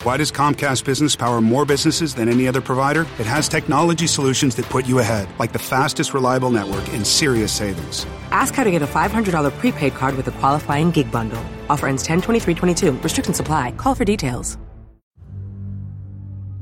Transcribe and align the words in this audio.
Why 0.00 0.16
does 0.16 0.32
Comcast 0.32 0.88
Business 0.88 1.12
power 1.12 1.44
more 1.44 1.68
businesses 1.68 2.16
than 2.16 2.32
any 2.32 2.48
other 2.48 2.64
provider? 2.64 3.04
It 3.20 3.28
has 3.28 3.52
technology 3.52 4.08
solutions 4.08 4.56
that 4.56 4.64
put 4.72 4.88
you 4.88 4.96
ahead, 4.96 5.28
like 5.36 5.52
the 5.52 5.60
fastest, 5.60 6.16
reliable 6.16 6.48
network 6.48 6.88
and 6.96 7.04
serious 7.04 7.52
savings. 7.52 8.08
Ask 8.32 8.56
how 8.56 8.64
to 8.64 8.72
get 8.72 8.80
a 8.80 8.88
$500 8.88 9.28
prepaid 9.60 9.92
card 9.92 10.16
with 10.16 10.24
a 10.24 10.32
qualifying 10.40 10.88
gig 10.88 11.12
bundle. 11.12 11.44
Offer 11.68 11.92
ends 11.92 12.00
10 12.08 12.24
23 12.24 12.54
22. 12.56 12.92
Restrictions 13.04 13.40
apply. 13.44 13.76
Call 13.76 13.92
for 13.92 14.08
details. 14.08 14.56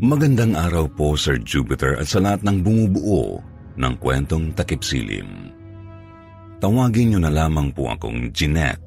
Magandang 0.03 0.59
araw 0.59 0.91
po, 0.91 1.15
Sir 1.15 1.39
Jupiter, 1.39 1.95
at 1.95 2.11
sa 2.11 2.19
lahat 2.19 2.43
ng 2.43 2.59
bumubuo 2.67 3.39
ng 3.79 3.95
kwentong 4.03 4.51
takip 4.59 4.83
silim. 4.83 5.55
Tawagin 6.59 7.15
niyo 7.15 7.23
na 7.23 7.31
lamang 7.31 7.71
po 7.71 7.87
akong 7.87 8.34
Jeanette. 8.34 8.83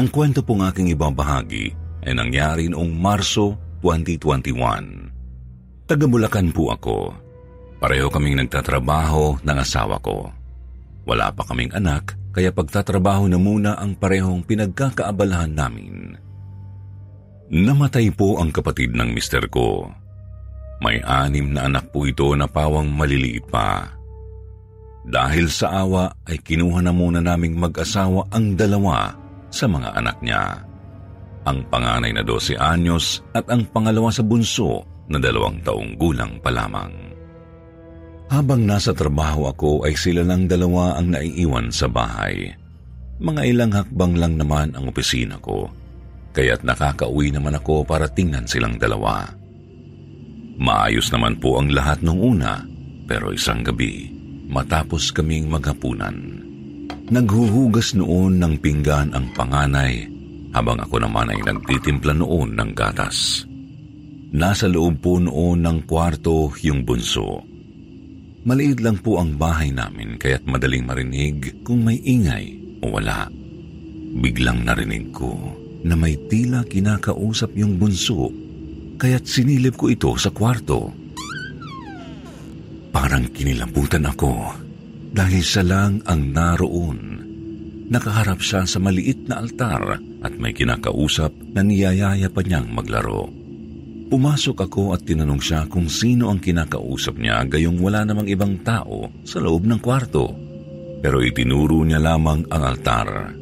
Ang 0.00 0.08
kwento 0.08 0.40
pong 0.40 0.64
aking 0.64 0.96
ibabahagi 0.96 1.79
ay 2.04 2.12
nangyari 2.16 2.72
noong 2.72 2.92
Marso 2.96 3.56
2021. 3.84 5.88
Taga 5.88 6.06
Bulacan 6.06 6.52
po 6.52 6.72
ako. 6.72 6.96
Pareho 7.80 8.12
kaming 8.12 8.44
nagtatrabaho 8.44 9.40
ng 9.40 9.56
asawa 9.56 9.96
ko. 10.04 10.28
Wala 11.08 11.32
pa 11.32 11.42
kaming 11.48 11.72
anak, 11.72 12.14
kaya 12.30 12.52
pagtatrabaho 12.52 13.26
na 13.26 13.40
muna 13.40 13.74
ang 13.80 13.96
parehong 13.96 14.44
pinagkakaabalahan 14.44 15.50
namin. 15.50 16.14
Namatay 17.50 18.14
po 18.14 18.38
ang 18.38 18.54
kapatid 18.54 18.94
ng 18.94 19.10
mister 19.10 19.42
ko. 19.50 19.90
May 20.80 21.02
anim 21.02 21.50
na 21.50 21.66
anak 21.66 21.90
po 21.90 22.06
ito 22.06 22.30
na 22.38 22.46
pawang 22.46 22.94
maliliit 22.94 23.50
pa. 23.50 23.90
Dahil 25.02 25.50
sa 25.50 25.82
awa 25.82 26.14
ay 26.28 26.38
kinuha 26.38 26.84
na 26.84 26.94
muna 26.94 27.18
naming 27.18 27.58
mag-asawa 27.58 28.30
ang 28.30 28.54
dalawa 28.54 29.10
sa 29.50 29.66
mga 29.66 29.98
anak 29.98 30.22
niya 30.22 30.69
ang 31.50 31.66
panganay 31.66 32.14
na 32.14 32.22
12 32.22 32.54
anyos 32.56 33.26
at 33.34 33.42
ang 33.50 33.66
pangalawa 33.74 34.14
sa 34.14 34.22
bunso 34.22 34.86
na 35.10 35.18
dalawang 35.18 35.58
taong 35.66 35.98
gulang 35.98 36.38
pa 36.38 36.54
lamang. 36.54 36.94
Habang 38.30 38.62
nasa 38.62 38.94
trabaho 38.94 39.50
ako 39.50 39.82
ay 39.90 39.98
sila 39.98 40.22
lang 40.22 40.46
dalawa 40.46 40.94
ang 40.94 41.10
naiiwan 41.10 41.74
sa 41.74 41.90
bahay. 41.90 42.54
Mga 43.18 43.42
ilang 43.50 43.74
hakbang 43.74 44.14
lang 44.14 44.38
naman 44.38 44.70
ang 44.78 44.86
opisina 44.86 45.34
ko, 45.42 45.66
kaya't 46.30 46.62
nakakauwi 46.62 47.34
naman 47.34 47.58
ako 47.58 47.82
para 47.82 48.06
tingnan 48.06 48.46
silang 48.46 48.78
dalawa. 48.78 49.26
Maayos 50.62 51.10
naman 51.10 51.42
po 51.42 51.58
ang 51.58 51.74
lahat 51.74 52.06
nung 52.06 52.22
una, 52.22 52.62
pero 53.10 53.34
isang 53.34 53.66
gabi, 53.66 54.14
matapos 54.46 55.10
kaming 55.10 55.50
maghapunan. 55.50 56.14
Naghuhugas 57.10 57.98
noon 57.98 58.38
ng 58.38 58.54
pinggan 58.62 59.10
ang 59.10 59.26
panganay 59.34 60.19
habang 60.50 60.78
ako 60.82 61.02
naman 61.02 61.30
ay 61.30 61.40
nagtitimpla 61.42 62.14
noon 62.14 62.58
ng 62.58 62.70
gatas. 62.74 63.46
Nasa 64.30 64.70
loob 64.70 65.02
po 65.02 65.18
noon 65.18 65.66
ng 65.66 65.78
kwarto 65.86 66.54
yung 66.62 66.86
bunso. 66.86 67.42
Maliit 68.46 68.80
lang 68.80 69.02
po 69.02 69.20
ang 69.20 69.36
bahay 69.36 69.74
namin 69.74 70.16
kaya't 70.16 70.46
madaling 70.46 70.86
marinig 70.86 71.60
kung 71.66 71.82
may 71.82 71.98
ingay 72.00 72.56
o 72.80 72.94
wala. 72.94 73.28
Biglang 74.16 74.64
narinig 74.64 75.12
ko 75.12 75.34
na 75.84 75.94
may 75.98 76.16
tila 76.30 76.64
kinakausap 76.64 77.52
yung 77.58 77.76
bunso 77.76 78.30
kaya't 79.00 79.24
sinilip 79.24 79.80
ko 79.80 79.88
ito 79.88 80.12
sa 80.16 80.28
kwarto. 80.28 80.92
Parang 82.90 83.30
kinilabutan 83.30 84.04
ako 84.04 84.56
dahil 85.10 85.42
siya 85.42 85.64
lang 85.64 86.04
ang 86.06 86.30
naroon. 86.30 87.29
Nakaharap 87.90 88.38
siya 88.38 88.62
sa 88.70 88.78
maliit 88.78 89.26
na 89.26 89.42
altar 89.42 89.98
at 89.98 90.32
may 90.38 90.54
kinakausap 90.54 91.34
na 91.50 91.66
niyayaya 91.66 92.30
pa 92.30 92.46
niyang 92.46 92.70
maglaro. 92.70 93.26
Pumasok 94.10 94.62
ako 94.62 94.94
at 94.94 95.02
tinanong 95.02 95.42
siya 95.42 95.66
kung 95.66 95.90
sino 95.90 96.30
ang 96.30 96.38
kinakausap 96.38 97.18
niya 97.18 97.42
gayong 97.50 97.82
wala 97.82 98.06
namang 98.06 98.30
ibang 98.30 98.62
tao 98.62 99.10
sa 99.26 99.42
loob 99.42 99.66
ng 99.66 99.82
kwarto. 99.82 100.30
Pero 101.02 101.18
itinuro 101.18 101.82
niya 101.82 101.98
lamang 101.98 102.46
ang 102.46 102.62
altar. 102.62 103.34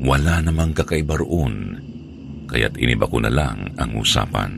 Wala 0.00 0.40
namang 0.40 0.72
kakaiba 0.72 1.20
roon, 1.20 1.76
kaya't 2.48 2.80
iniba 2.80 3.04
ko 3.04 3.20
na 3.20 3.28
lang 3.28 3.76
ang 3.76 3.92
usapan. 4.00 4.52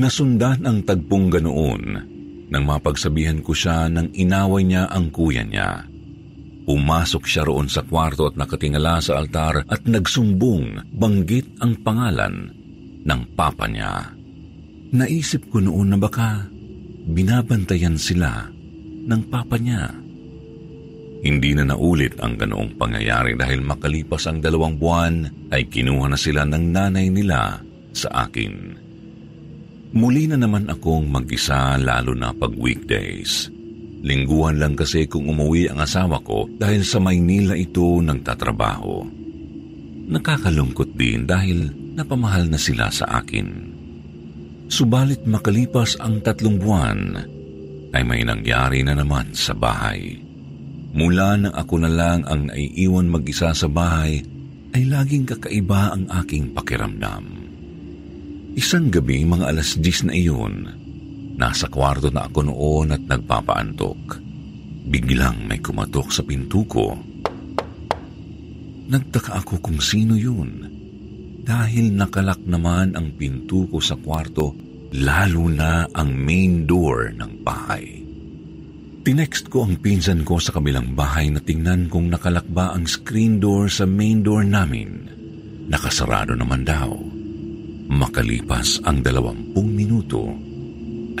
Nasundan 0.00 0.64
ang 0.64 0.80
tagpong 0.80 1.28
ganoon 1.28 1.82
nang 2.48 2.64
mapagsabihan 2.64 3.44
ko 3.44 3.52
siya 3.52 3.92
nang 3.92 4.08
inaway 4.16 4.64
niya 4.64 4.88
ang 4.88 5.12
kuya 5.12 5.44
niya. 5.44 5.89
Pumasok 6.70 7.26
siya 7.26 7.42
roon 7.42 7.66
sa 7.66 7.82
kwarto 7.82 8.30
at 8.30 8.38
nakatingala 8.38 9.02
sa 9.02 9.18
altar 9.18 9.66
at 9.66 9.82
nagsumbong 9.90 10.94
banggit 10.94 11.58
ang 11.58 11.74
pangalan 11.82 12.46
ng 13.02 13.20
papa 13.34 13.66
niya. 13.66 14.14
Naisip 14.94 15.50
ko 15.50 15.58
noon 15.58 15.90
na 15.90 15.98
baka 15.98 16.46
binabantayan 17.10 17.98
sila 17.98 18.46
ng 19.02 19.22
papa 19.26 19.58
niya. 19.58 19.90
Hindi 21.26 21.58
na 21.58 21.66
naulit 21.66 22.14
ang 22.22 22.38
ganoong 22.38 22.78
pangyayari 22.78 23.34
dahil 23.34 23.66
makalipas 23.66 24.30
ang 24.30 24.38
dalawang 24.38 24.78
buwan 24.78 25.26
ay 25.50 25.66
kinuha 25.66 26.06
na 26.06 26.14
sila 26.14 26.46
ng 26.46 26.70
nanay 26.70 27.10
nila 27.10 27.58
sa 27.90 28.30
akin. 28.30 28.78
Muli 29.90 30.30
na 30.30 30.38
naman 30.38 30.70
akong 30.70 31.10
mag-isa 31.10 31.74
lalo 31.82 32.14
na 32.14 32.30
pag 32.30 32.54
weekdays. 32.54 33.50
Lingguhan 34.00 34.56
lang 34.56 34.74
kasi 34.76 35.04
kung 35.04 35.28
umuwi 35.28 35.68
ang 35.68 35.84
asawa 35.84 36.24
ko 36.24 36.48
dahil 36.48 36.80
sa 36.80 36.96
Maynila 37.04 37.52
ito 37.52 38.00
nagtatrabaho. 38.00 39.04
Nakakalungkot 40.10 40.96
din 40.96 41.28
dahil 41.28 41.68
napamahal 41.94 42.48
na 42.48 42.56
sila 42.56 42.88
sa 42.88 43.20
akin. 43.20 43.76
Subalit 44.70 45.26
makalipas 45.26 46.00
ang 46.00 46.24
tatlong 46.24 46.56
buwan, 46.56 47.00
ay 47.90 48.02
may 48.06 48.22
nangyari 48.22 48.86
na 48.86 48.94
naman 48.94 49.34
sa 49.34 49.52
bahay. 49.52 50.16
Mula 50.90 51.38
nang 51.38 51.54
ako 51.54 51.74
na 51.82 51.90
lang 51.90 52.22
ang 52.26 52.50
naiiwan 52.50 53.10
mag-isa 53.10 53.50
sa 53.50 53.66
bahay, 53.66 54.22
ay 54.70 54.82
laging 54.86 55.26
kakaiba 55.26 55.94
ang 55.94 56.06
aking 56.22 56.54
pakiramdam. 56.54 57.26
Isang 58.54 58.90
gabi 58.90 59.22
mga 59.26 59.50
alas 59.50 59.78
10 59.78 60.10
na 60.10 60.14
iyon, 60.14 60.54
Nasa 61.40 61.72
kwarto 61.72 62.12
na 62.12 62.28
ako 62.28 62.52
noon 62.52 62.92
at 62.92 63.00
nagpapaantok. 63.00 64.20
Biglang 64.92 65.48
may 65.48 65.56
kumatok 65.64 66.12
sa 66.12 66.20
pinto 66.20 66.60
ko. 66.68 66.92
Nagtaka 68.92 69.40
ako 69.40 69.64
kung 69.64 69.80
sino 69.80 70.20
yun. 70.20 70.68
Dahil 71.40 71.96
nakalak 71.96 72.44
naman 72.44 72.92
ang 72.92 73.16
pinto 73.16 73.64
ko 73.72 73.80
sa 73.80 73.96
kwarto, 73.96 74.52
lalo 75.00 75.48
na 75.48 75.88
ang 75.96 76.12
main 76.12 76.68
door 76.68 77.16
ng 77.16 77.32
bahay. 77.40 78.04
Tinext 79.00 79.48
ko 79.48 79.64
ang 79.64 79.80
pinsan 79.80 80.28
ko 80.28 80.36
sa 80.36 80.52
kabilang 80.52 80.92
bahay 80.92 81.32
na 81.32 81.40
tingnan 81.40 81.88
kung 81.88 82.12
nakalakba 82.12 82.76
ang 82.76 82.84
screen 82.84 83.40
door 83.40 83.72
sa 83.72 83.88
main 83.88 84.20
door 84.20 84.44
namin. 84.44 85.08
Nakasarado 85.72 86.36
naman 86.36 86.68
daw. 86.68 86.92
Makalipas 87.88 88.84
ang 88.84 89.00
dalawampung 89.00 89.72
minuto, 89.72 90.49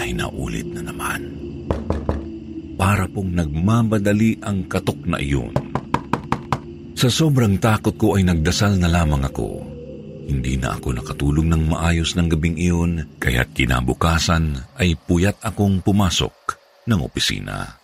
ay 0.00 0.16
naulit 0.16 0.64
na 0.72 0.80
naman. 0.80 1.20
Para 2.80 3.04
pong 3.04 3.36
nagmamadali 3.36 4.40
ang 4.40 4.64
katok 4.64 5.04
na 5.04 5.20
iyon. 5.20 5.52
Sa 6.96 7.12
sobrang 7.12 7.60
takot 7.60 7.94
ko 8.00 8.16
ay 8.16 8.24
nagdasal 8.24 8.80
na 8.80 8.88
lamang 8.88 9.28
ako. 9.28 9.60
Hindi 10.26 10.56
na 10.56 10.76
ako 10.76 11.00
nakatulog 11.00 11.44
ng 11.44 11.62
maayos 11.68 12.16
ng 12.16 12.28
gabing 12.32 12.56
iyon, 12.56 13.20
kaya't 13.20 13.52
kinabukasan 13.52 14.56
ay 14.80 14.96
puyat 14.96 15.36
akong 15.44 15.84
pumasok 15.84 16.56
ng 16.88 17.00
opisina. 17.04 17.76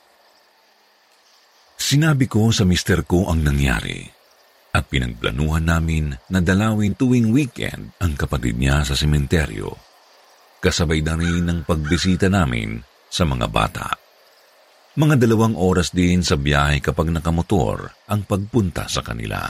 Sinabi 1.77 2.25
ko 2.25 2.49
sa 2.51 2.65
mister 2.65 3.05
ko 3.05 3.29
ang 3.29 3.45
nangyari 3.45 4.01
at 4.73 4.89
pinagplanuhan 4.89 5.65
namin 5.65 6.13
na 6.29 6.41
dalawin 6.41 6.97
tuwing 6.97 7.33
weekend 7.33 7.97
ang 8.01 8.17
kapatid 8.17 8.57
niya 8.57 8.85
sa 8.85 8.93
sementeryo. 8.93 9.86
Kasabay 10.61 11.05
na 11.05 11.15
rin 11.15 11.45
ng 11.45 11.61
pagbisita 11.69 12.27
namin 12.33 12.81
sa 13.13 13.29
mga 13.29 13.47
bata. 13.49 13.87
Mga 14.97 15.21
dalawang 15.21 15.55
oras 15.61 15.93
din 15.93 16.25
sa 16.25 16.41
biyahe 16.41 16.81
kapag 16.81 17.13
nakamotor 17.13 17.93
ang 18.09 18.25
pagpunta 18.25 18.89
sa 18.89 19.05
kanila. 19.05 19.45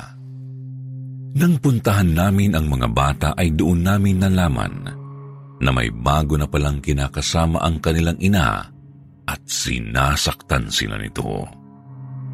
Nang 1.37 1.55
puntahan 1.63 2.11
namin 2.11 2.57
ang 2.57 2.67
mga 2.67 2.89
bata 2.91 3.29
ay 3.37 3.55
doon 3.55 3.85
namin 3.87 4.19
nalaman 4.19 4.75
na 5.63 5.71
may 5.71 5.93
bago 5.93 6.35
na 6.35 6.51
palang 6.51 6.83
kinakasama 6.83 7.63
ang 7.63 7.79
kanilang 7.79 8.19
ina 8.19 8.67
at 9.27 9.41
sinasaktan 9.47 10.73
sila 10.73 10.99
nito. 10.99 11.47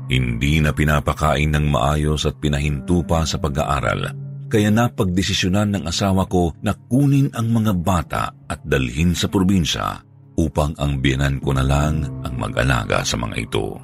Hindi 0.09 0.65
na 0.65 0.73
pinapakain 0.73 1.53
ng 1.53 1.67
maayos 1.69 2.25
at 2.25 2.41
pinahinto 2.41 3.05
pa 3.05 3.29
sa 3.29 3.37
pag-aaral 3.37 4.22
kaya 4.53 4.69
napagdesisyonan 4.69 5.73
ng 5.81 5.85
asawa 5.89 6.29
ko 6.29 6.53
na 6.61 6.77
kunin 6.77 7.33
ang 7.33 7.49
mga 7.49 7.73
bata 7.81 8.29
at 8.53 8.61
dalhin 8.69 9.17
sa 9.17 9.33
probinsya 9.33 10.05
upang 10.37 10.77
ang 10.77 11.01
biyanan 11.01 11.41
ko 11.41 11.57
na 11.57 11.65
lang 11.65 12.05
ang 12.21 12.35
mag-alaga 12.37 13.01
sa 13.01 13.17
mga 13.17 13.49
ito. 13.49 13.81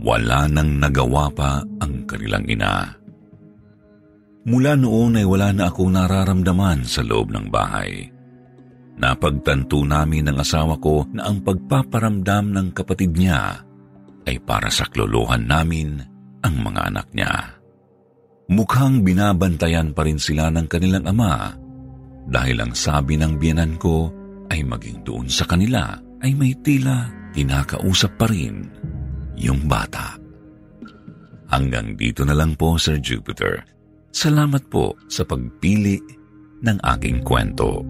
Wala 0.00 0.48
nang 0.48 0.80
nagawa 0.80 1.28
pa 1.36 1.60
ang 1.60 2.08
kanilang 2.08 2.48
ina. 2.48 2.88
Mula 4.48 4.80
noon 4.80 5.20
ay 5.20 5.28
wala 5.28 5.52
na 5.52 5.68
akong 5.68 5.92
nararamdaman 5.92 6.88
sa 6.88 7.04
loob 7.04 7.28
ng 7.28 7.52
bahay. 7.52 8.08
Napagtanto 8.96 9.84
namin 9.84 10.32
ng 10.32 10.40
asawa 10.40 10.80
ko 10.80 11.04
na 11.12 11.28
ang 11.28 11.44
pagpaparamdam 11.44 12.48
ng 12.48 12.68
kapatid 12.72 13.12
niya 13.12 13.60
ay 14.24 14.40
para 14.40 14.72
sa 14.72 14.88
klolohan 14.88 15.44
namin 15.44 16.00
ang 16.40 16.54
mga 16.64 16.80
anak 16.88 17.06
niya. 17.12 17.61
Mukhang 18.50 19.06
binabantayan 19.06 19.94
pa 19.94 20.02
rin 20.02 20.18
sila 20.18 20.50
ng 20.50 20.66
kanilang 20.66 21.06
ama 21.06 21.54
dahil 22.26 22.62
ang 22.62 22.72
sabi 22.74 23.18
ng 23.18 23.38
biyanan 23.38 23.78
ko 23.78 24.10
ay 24.50 24.66
maging 24.66 25.02
doon 25.06 25.26
sa 25.30 25.46
kanila 25.46 25.94
ay 26.22 26.34
may 26.34 26.54
tila 26.62 27.10
kinakausap 27.32 28.14
pa 28.18 28.26
rin 28.30 28.66
yung 29.38 29.66
bata. 29.66 30.18
Hanggang 31.52 31.96
dito 32.00 32.24
na 32.24 32.32
lang 32.32 32.56
po, 32.56 32.80
Sir 32.80 32.96
Jupiter. 32.96 33.60
Salamat 34.12 34.68
po 34.72 34.96
sa 35.08 35.24
pagpili 35.24 36.00
ng 36.64 36.78
aking 36.80 37.20
kwento. 37.24 37.84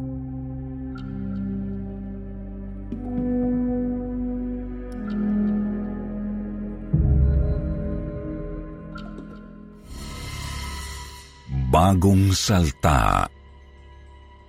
Bagong 11.73 12.37
Salta 12.37 13.25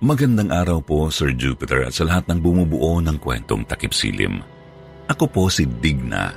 Magandang 0.04 0.52
araw 0.52 0.84
po, 0.84 1.08
Sir 1.08 1.32
Jupiter, 1.32 1.88
at 1.88 1.96
sa 1.96 2.04
lahat 2.04 2.28
ng 2.28 2.44
bumubuo 2.44 3.00
ng 3.00 3.16
kwentong 3.16 3.64
takip 3.64 3.96
silim. 3.96 4.44
Ako 5.08 5.32
po 5.32 5.48
si 5.48 5.64
Digna, 5.64 6.36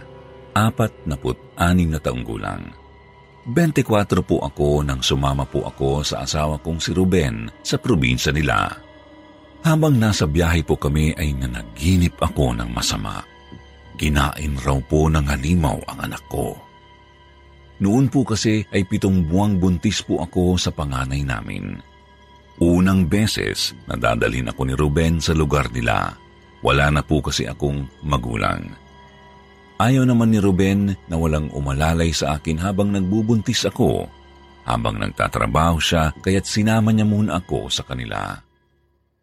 apat 0.54 0.94
na 1.10 1.18
anim 1.58 1.90
na 1.90 1.98
taong 1.98 2.22
gulang. 2.22 2.70
24 3.50 3.82
po 4.22 4.46
ako 4.46 4.86
nang 4.86 5.02
sumama 5.02 5.42
po 5.42 5.66
ako 5.66 6.06
sa 6.06 6.22
asawa 6.22 6.62
kong 6.62 6.78
si 6.78 6.94
Ruben 6.94 7.50
sa 7.66 7.82
probinsya 7.82 8.30
nila. 8.30 8.70
Habang 9.66 9.98
nasa 9.98 10.22
biyahe 10.22 10.62
po 10.62 10.78
kami 10.78 11.18
ay 11.18 11.34
nanaginip 11.34 12.14
ako 12.22 12.54
ng 12.62 12.70
masama. 12.70 13.26
Kinain 13.98 14.54
raw 14.62 14.78
po 14.86 15.10
ng 15.10 15.26
halimaw 15.26 15.82
ang 15.90 15.98
anak 16.06 16.22
ko. 16.30 16.54
Noon 17.76 18.08
po 18.08 18.24
kasi 18.24 18.64
ay 18.72 18.88
pitong 18.88 19.28
buwang 19.28 19.60
buntis 19.60 20.00
po 20.00 20.24
ako 20.24 20.56
sa 20.56 20.72
panganay 20.72 21.20
namin. 21.20 21.76
Unang 22.56 23.04
beses 23.04 23.76
na 23.84 24.00
dadalhin 24.00 24.48
ako 24.48 24.64
ni 24.64 24.72
Ruben 24.72 25.20
sa 25.20 25.36
lugar 25.36 25.68
nila. 25.68 26.16
Wala 26.64 26.88
na 26.88 27.04
po 27.04 27.20
kasi 27.20 27.44
akong 27.44 27.84
magulang. 28.00 28.64
Ayaw 29.76 30.08
naman 30.08 30.32
ni 30.32 30.40
Ruben 30.40 30.96
na 31.04 31.20
walang 31.20 31.52
umalalay 31.52 32.16
sa 32.16 32.40
akin 32.40 32.56
habang 32.56 32.96
nagbubuntis 32.96 33.68
ako. 33.68 34.08
Habang 34.64 34.96
nagtatrabaho 34.96 35.76
siya, 35.76 36.16
kaya't 36.16 36.48
sinama 36.48 36.96
niya 36.96 37.04
muna 37.04 37.44
ako 37.44 37.68
sa 37.68 37.84
kanila. 37.84 38.40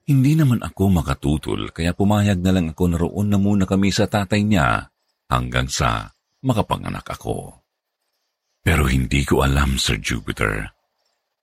Hindi 0.06 0.38
naman 0.38 0.62
ako 0.62 0.94
makatutol 0.94 1.74
kaya 1.74 1.98
pumayag 1.98 2.38
na 2.38 2.54
lang 2.54 2.70
ako 2.70 2.84
na 2.86 2.98
roon 3.02 3.28
na 3.34 3.42
muna 3.42 3.66
kami 3.66 3.90
sa 3.90 4.06
tatay 4.06 4.46
niya 4.46 4.94
hanggang 5.26 5.66
sa 5.66 6.14
makapanganak 6.46 7.08
ako. 7.08 7.63
Pero 8.64 8.88
hindi 8.88 9.28
ko 9.28 9.44
alam, 9.44 9.76
Sir 9.76 10.00
Jupiter. 10.00 10.72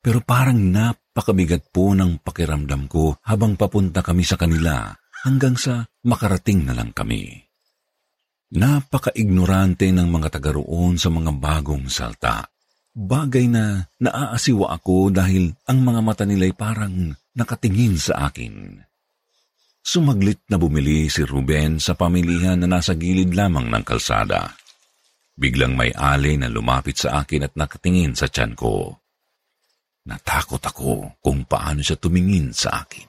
Pero 0.01 0.25
parang 0.25 0.57
nap 0.57 1.01
Napakabigat 1.11 1.75
po 1.75 1.91
ng 1.91 2.25
pakiramdam 2.25 2.89
ko 2.89 3.19
habang 3.27 3.53
papunta 3.53 4.01
kami 4.01 4.25
sa 4.25 4.41
kanila 4.41 4.89
hanggang 5.27 5.53
sa 5.53 5.85
makarating 6.07 6.65
na 6.65 6.73
lang 6.73 6.97
kami. 6.97 7.35
Napaka-ignorante 8.57 9.91
ng 9.93 10.09
mga 10.09 10.39
taga 10.39 10.57
roon 10.57 10.97
sa 10.97 11.13
mga 11.13 11.35
bagong 11.37 11.91
salta. 11.93 12.47
Bagay 12.95 13.53
na 13.53 13.85
naaasiwa 14.01 14.71
ako 14.71 15.13
dahil 15.13 15.53
ang 15.69 15.85
mga 15.85 16.01
mata 16.01 16.25
nila'y 16.25 16.55
parang 16.57 17.13
nakatingin 17.37 18.01
sa 18.01 18.31
akin. 18.33 18.81
Sumaglit 19.85 20.47
na 20.47 20.63
bumili 20.63 21.11
si 21.13 21.27
Ruben 21.27 21.83
sa 21.83 21.99
pamilihan 21.99 22.65
na 22.65 22.81
nasa 22.81 22.97
gilid 22.97 23.37
lamang 23.37 23.67
ng 23.67 23.85
kalsada. 23.85 24.57
Biglang 25.41 25.73
may 25.73 25.89
alay 25.97 26.37
na 26.37 26.53
lumapit 26.53 27.01
sa 27.01 27.25
akin 27.25 27.49
at 27.49 27.57
nakatingin 27.57 28.13
sa 28.13 28.29
tiyan 28.29 28.53
ko. 28.53 28.93
Natakot 30.05 30.61
ako 30.61 31.17
kung 31.25 31.49
paano 31.49 31.81
siya 31.81 31.97
tumingin 31.97 32.53
sa 32.53 32.85
akin. 32.85 33.09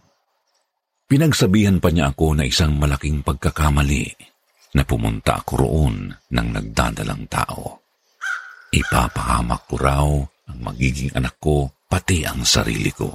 Pinagsabihan 1.12 1.83
pa 1.83 1.92
niya 1.92 2.16
ako 2.16 2.39
na 2.39 2.48
isang 2.48 2.80
malaking 2.80 3.19
pagkakamali 3.19 4.16
na 4.80 4.88
pumunta 4.88 5.44
ako 5.44 5.54
roon 5.60 6.07
ng 6.07 6.48
nagdadalang 6.56 7.28
tao. 7.28 7.83
Ipapahamak 8.72 9.68
ko 9.68 9.75
raw 9.75 10.07
ang 10.48 10.60
magiging 10.63 11.12
anak 11.12 11.36
ko 11.36 11.68
pati 11.92 12.24
ang 12.24 12.48
sarili 12.48 12.95
ko. 12.95 13.12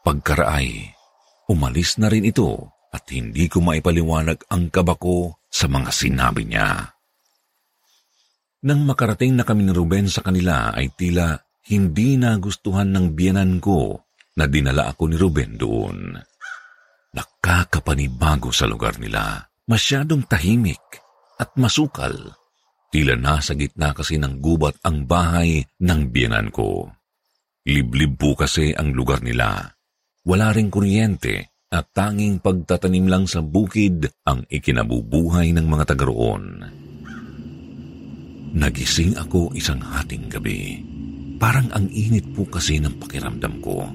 Pagkaraay, 0.00 0.88
umalis 1.52 2.00
na 2.00 2.08
rin 2.08 2.24
ito 2.24 2.64
at 2.88 3.04
hindi 3.12 3.44
ko 3.52 3.60
maipaliwanag 3.60 4.48
ang 4.48 4.72
kaba 4.72 4.96
ko 4.96 5.36
sa 5.52 5.68
mga 5.68 5.92
sinabi 5.92 6.48
niya. 6.48 6.96
Nang 8.60 8.84
makarating 8.84 9.40
na 9.40 9.44
kami 9.48 9.64
ni 9.64 9.72
Ruben 9.72 10.04
sa 10.04 10.20
kanila 10.20 10.76
ay 10.76 10.92
tila 10.92 11.32
hindi 11.72 12.20
nagustuhan 12.20 12.92
ng 12.92 13.16
biyanan 13.16 13.56
ko 13.56 14.04
na 14.36 14.44
dinala 14.44 14.92
ako 14.92 15.02
ni 15.08 15.16
Ruben 15.16 15.56
doon. 15.56 16.12
Nakakapanibago 17.16 18.52
sa 18.52 18.68
lugar 18.68 19.00
nila. 19.00 19.48
Masyadong 19.64 20.28
tahimik 20.28 20.82
at 21.40 21.56
masukal. 21.56 22.36
Tila 22.90 23.16
nasa 23.16 23.56
gitna 23.56 23.96
kasi 23.96 24.18
ng 24.20 24.42
gubat 24.42 24.76
ang 24.84 25.08
bahay 25.08 25.62
ng 25.80 26.00
biyanan 26.10 26.52
ko. 26.52 26.90
Liblib 27.64 28.18
po 28.18 28.36
kasi 28.36 28.76
ang 28.76 28.92
lugar 28.92 29.24
nila. 29.24 29.72
Wala 30.26 30.52
ring 30.52 30.68
kuryente 30.68 31.64
at 31.70 31.94
tanging 31.94 32.42
pagtatanim 32.42 33.06
lang 33.08 33.24
sa 33.30 33.40
bukid 33.40 34.10
ang 34.26 34.42
ikinabubuhay 34.50 35.54
ng 35.54 35.64
mga 35.64 35.94
taga 35.94 36.04
roon. 36.10 36.79
Nagising 38.50 39.14
ako 39.14 39.54
isang 39.54 39.78
hating 39.78 40.26
gabi. 40.26 40.82
Parang 41.38 41.70
ang 41.70 41.86
init 41.88 42.26
po 42.34 42.42
kasi 42.44 42.82
ng 42.82 42.98
pakiramdam 42.98 43.62
ko. 43.62 43.86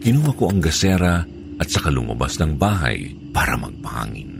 Kinuha 0.00 0.30
ko 0.36 0.52
ang 0.52 0.60
gasera 0.60 1.24
at 1.60 1.68
saka 1.68 1.88
lumabas 1.88 2.36
ng 2.40 2.56
bahay 2.60 3.12
para 3.32 3.56
magpahangin. 3.56 4.32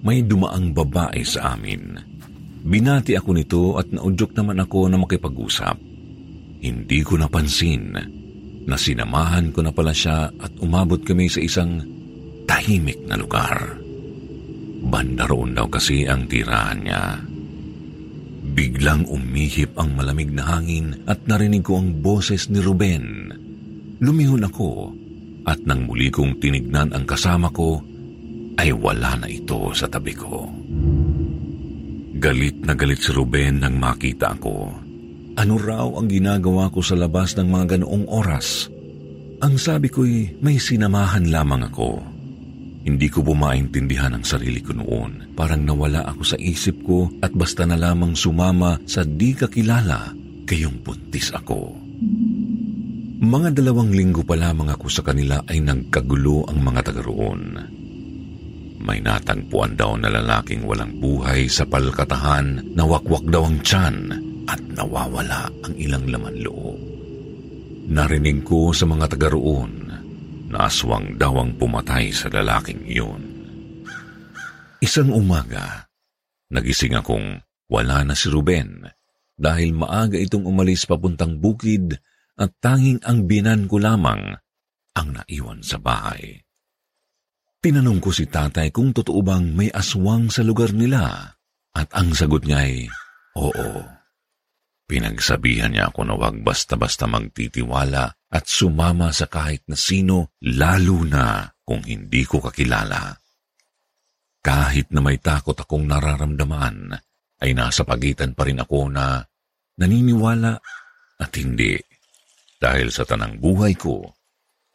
May 0.00 0.24
dumaang 0.24 0.72
babae 0.72 1.20
sa 1.24 1.56
amin. 1.56 1.96
Binati 2.60 3.16
ako 3.16 3.30
nito 3.36 3.62
at 3.76 3.88
naudyok 3.92 4.32
naman 4.36 4.60
ako 4.60 4.88
na 4.88 4.96
makipag-usap. 5.00 5.76
Hindi 6.60 7.00
ko 7.04 7.16
napansin 7.16 7.96
na 8.68 8.76
sinamahan 8.76 9.52
ko 9.52 9.64
na 9.64 9.72
pala 9.72 9.92
siya 9.92 10.28
at 10.28 10.52
umabot 10.60 11.00
kami 11.00 11.28
sa 11.28 11.40
isang 11.40 11.80
tahimik 12.44 13.00
na 13.08 13.16
lugar. 13.16 13.76
Banda 14.80 15.24
roon 15.28 15.56
daw 15.56 15.68
kasi 15.68 16.04
ang 16.04 16.28
tirahan 16.28 16.80
niya. 16.80 17.29
Biglang 18.40 19.04
umihip 19.04 19.76
ang 19.76 19.92
malamig 19.94 20.32
na 20.32 20.44
hangin 20.48 21.04
at 21.04 21.20
narinig 21.28 21.60
ko 21.60 21.76
ang 21.76 22.00
boses 22.00 22.48
ni 22.48 22.58
Ruben. 22.60 23.28
Lumihon 24.00 24.48
ako 24.48 24.96
at 25.44 25.60
nang 25.68 25.84
muli 25.84 26.08
kong 26.08 26.40
tinignan 26.40 26.92
ang 26.96 27.04
kasama 27.04 27.52
ko, 27.52 27.80
ay 28.60 28.72
wala 28.76 29.16
na 29.16 29.28
ito 29.28 29.72
sa 29.72 29.88
tabi 29.88 30.12
ko. 30.12 30.48
Galit 32.20 32.60
na 32.64 32.76
galit 32.76 33.00
si 33.00 33.08
Ruben 33.16 33.64
nang 33.64 33.80
makita 33.80 34.36
ako. 34.36 34.56
ano 35.40 35.56
raw 35.56 35.88
ang 35.96 36.04
ginagawa 36.10 36.68
ko 36.68 36.84
sa 36.84 36.92
labas 36.92 37.32
ng 37.40 37.48
mga 37.48 37.80
ganoong 37.80 38.04
oras. 38.12 38.68
Ang 39.40 39.56
sabi 39.56 39.88
ko'y 39.88 40.36
may 40.44 40.60
sinamahan 40.60 41.32
lamang 41.32 41.64
ako. 41.72 42.04
Hindi 42.80 43.12
ko 43.12 43.20
po 43.20 43.36
maintindihan 43.36 44.16
ang 44.16 44.24
sarili 44.24 44.64
ko 44.64 44.72
noon. 44.72 45.36
Parang 45.36 45.60
nawala 45.60 46.08
ako 46.08 46.22
sa 46.24 46.36
isip 46.40 46.80
ko 46.80 47.12
at 47.20 47.28
basta 47.36 47.68
na 47.68 47.76
lamang 47.76 48.16
sumama 48.16 48.80
sa 48.88 49.04
di 49.04 49.36
kakilala 49.36 50.16
kayong 50.48 50.80
puntis 50.80 51.28
ako. 51.36 51.76
Mga 53.20 53.52
dalawang 53.52 53.92
linggo 53.92 54.24
pa 54.24 54.32
lamang 54.32 54.72
ako 54.72 54.88
sa 54.88 55.04
kanila 55.04 55.44
ay 55.44 55.60
nagkagulo 55.60 56.48
ang 56.48 56.58
mga 56.64 56.80
taga 56.88 57.04
roon. 57.04 57.42
May 58.80 59.04
natagpuan 59.04 59.76
daw 59.76 60.00
na 60.00 60.08
lalaking 60.08 60.64
walang 60.64 60.96
buhay 60.96 61.52
sa 61.52 61.68
palkatahan 61.68 62.72
na 62.72 62.82
wakwak 62.88 63.28
daw 63.28 63.44
ang 63.44 63.60
tiyan 63.60 63.96
at 64.48 64.56
nawawala 64.72 65.52
ang 65.68 65.74
ilang 65.76 66.08
laman 66.08 66.40
loob. 66.40 66.80
Narinig 67.92 68.40
ko 68.40 68.72
sa 68.72 68.88
mga 68.88 69.12
taga 69.12 69.28
roon 69.36 69.79
na 70.50 70.66
aswang 70.66 71.14
daw 71.14 71.38
ang 71.38 71.54
pumatay 71.54 72.10
sa 72.10 72.26
lalaking 72.26 72.82
iyon. 72.84 73.22
Isang 74.82 75.14
umaga, 75.14 75.86
nagising 76.50 76.98
akong 76.98 77.38
wala 77.70 78.02
na 78.02 78.18
si 78.18 78.26
Ruben 78.26 78.82
dahil 79.38 79.72
maaga 79.72 80.18
itong 80.18 80.44
umalis 80.44 80.84
papuntang 80.84 81.38
bukid 81.38 81.96
at 82.36 82.50
tanging 82.58 82.98
ang 83.06 83.30
binan 83.30 83.70
ko 83.70 83.78
lamang 83.78 84.36
ang 84.98 85.08
naiwan 85.14 85.62
sa 85.62 85.78
bahay. 85.78 86.42
Tinanong 87.60 88.00
ko 88.00 88.10
si 88.10 88.24
tatay 88.24 88.72
kung 88.72 88.90
totoo 88.90 89.20
bang 89.20 89.52
may 89.52 89.68
aswang 89.70 90.32
sa 90.32 90.40
lugar 90.40 90.72
nila 90.72 91.36
at 91.76 91.88
ang 91.92 92.16
sagot 92.16 92.48
niya 92.48 92.64
ay, 92.64 92.88
oo. 93.36 93.84
Pinagsabihan 94.88 95.70
niya 95.70 95.92
ako 95.92 96.08
na 96.08 96.16
wag 96.16 96.40
basta-basta 96.40 97.06
magtitiwala 97.06 98.19
at 98.30 98.46
sumama 98.46 99.10
sa 99.10 99.26
kahit 99.26 99.66
na 99.66 99.74
sino, 99.74 100.38
lalo 100.46 101.02
na 101.02 101.50
kung 101.66 101.82
hindi 101.82 102.22
ko 102.22 102.38
kakilala. 102.38 103.18
Kahit 104.40 104.94
na 104.94 105.02
may 105.02 105.18
takot 105.18 105.58
akong 105.58 105.84
nararamdaman, 105.84 106.94
ay 107.40 107.50
nasa 107.52 107.82
pagitan 107.82 108.32
pa 108.32 108.46
rin 108.46 108.62
ako 108.62 108.88
na 108.88 109.20
naniniwala 109.76 110.54
at 111.20 111.32
hindi. 111.36 111.76
Dahil 112.60 112.92
sa 112.94 113.02
tanang 113.02 113.40
buhay 113.40 113.74
ko, 113.74 114.04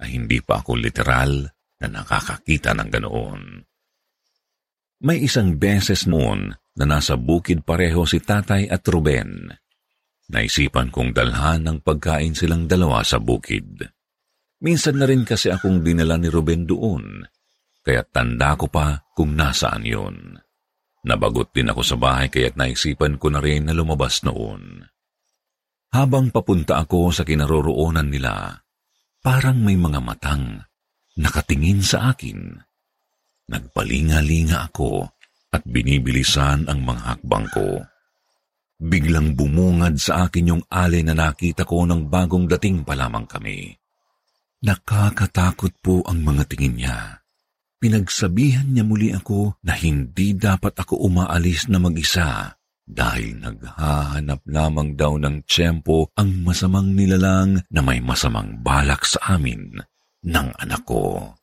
ay 0.01 0.19
hindi 0.19 0.43
pa 0.43 0.59
ako 0.59 0.75
literal 0.75 1.47
na 1.79 1.87
nakakakita 1.87 2.75
ng 2.75 2.89
ganoon. 2.91 3.41
May 5.05 5.23
isang 5.23 5.55
beses 5.55 6.09
noon 6.09 6.51
na 6.75 6.83
nasa 6.83 7.15
bukid 7.15 7.63
pareho 7.63 8.03
si 8.03 8.19
tatay 8.19 8.67
at 8.67 8.83
Ruben 8.83 9.47
Naisipan 10.25 10.89
kong 10.89 11.13
dalhan 11.13 11.61
ng 11.65 11.77
pagkain 11.85 12.33
silang 12.33 12.65
dalawa 12.65 13.05
sa 13.05 13.21
bukid. 13.21 13.85
Minsan 14.65 14.97
na 14.97 15.05
rin 15.05 15.21
kasi 15.21 15.53
akong 15.53 15.85
dinala 15.85 16.17
ni 16.17 16.31
Ruben 16.31 16.65
doon, 16.65 17.21
kaya 17.85 18.01
tanda 18.01 18.57
ko 18.57 18.65
pa 18.65 19.05
kung 19.13 19.37
nasaan 19.37 19.85
yun. 19.85 20.41
Nabagot 21.05 21.53
din 21.53 21.69
ako 21.69 21.85
sa 21.85 21.95
bahay 22.01 22.33
kaya't 22.33 22.57
naisipan 22.57 23.21
ko 23.21 23.29
na 23.29 23.37
rin 23.37 23.69
na 23.69 23.77
lumabas 23.77 24.25
noon. 24.25 24.81
Habang 25.93 26.33
papunta 26.33 26.81
ako 26.81 27.13
sa 27.13 27.21
kinaroroonan 27.21 28.09
nila, 28.09 28.57
parang 29.21 29.61
may 29.61 29.77
mga 29.77 30.01
matang 30.01 30.65
nakatingin 31.21 31.85
sa 31.85 32.09
akin. 32.11 32.57
Nagpalinga-linga 33.45 34.73
ako 34.73 35.05
at 35.53 35.61
binibilisan 35.69 36.65
ang 36.65 36.81
mga 36.81 37.01
hakbang 37.13 37.45
ko. 37.53 37.85
Biglang 38.75 39.39
bumungad 39.39 39.95
sa 39.95 40.27
akin 40.27 40.51
yung 40.51 40.63
alay 40.67 40.99
na 40.99 41.15
nakita 41.15 41.63
ko 41.63 41.87
ng 41.87 42.11
bagong 42.11 42.43
dating 42.51 42.83
pa 42.83 42.91
lamang 42.91 43.23
kami. 43.23 43.71
Nakakatakot 44.65 45.79
po 45.79 46.03
ang 46.03 46.19
mga 46.25 46.43
tingin 46.51 46.75
niya. 46.83 47.23
Pinagsabihan 47.79 48.67
niya 48.67 48.83
muli 48.83 49.15
ako 49.15 49.61
na 49.63 49.77
hindi 49.77 50.35
dapat 50.35 50.75
ako 50.75 51.07
umaalis 51.07 51.69
na 51.71 51.77
mag-isa 51.79 52.57
dahil 52.85 53.41
naghahanap 53.41 54.45
lamang 54.45 54.93
daw 54.93 55.17
ng 55.17 55.45
tiyempo 55.47 56.11
ang 56.13 56.45
masamang 56.45 56.93
nilalang 56.93 57.63
na 57.71 57.81
may 57.81 58.03
masamang 58.03 58.61
balak 58.61 59.07
sa 59.07 59.37
amin 59.37 59.81
ng 60.25 60.47
anak 60.61 60.83
ko. 60.85 61.33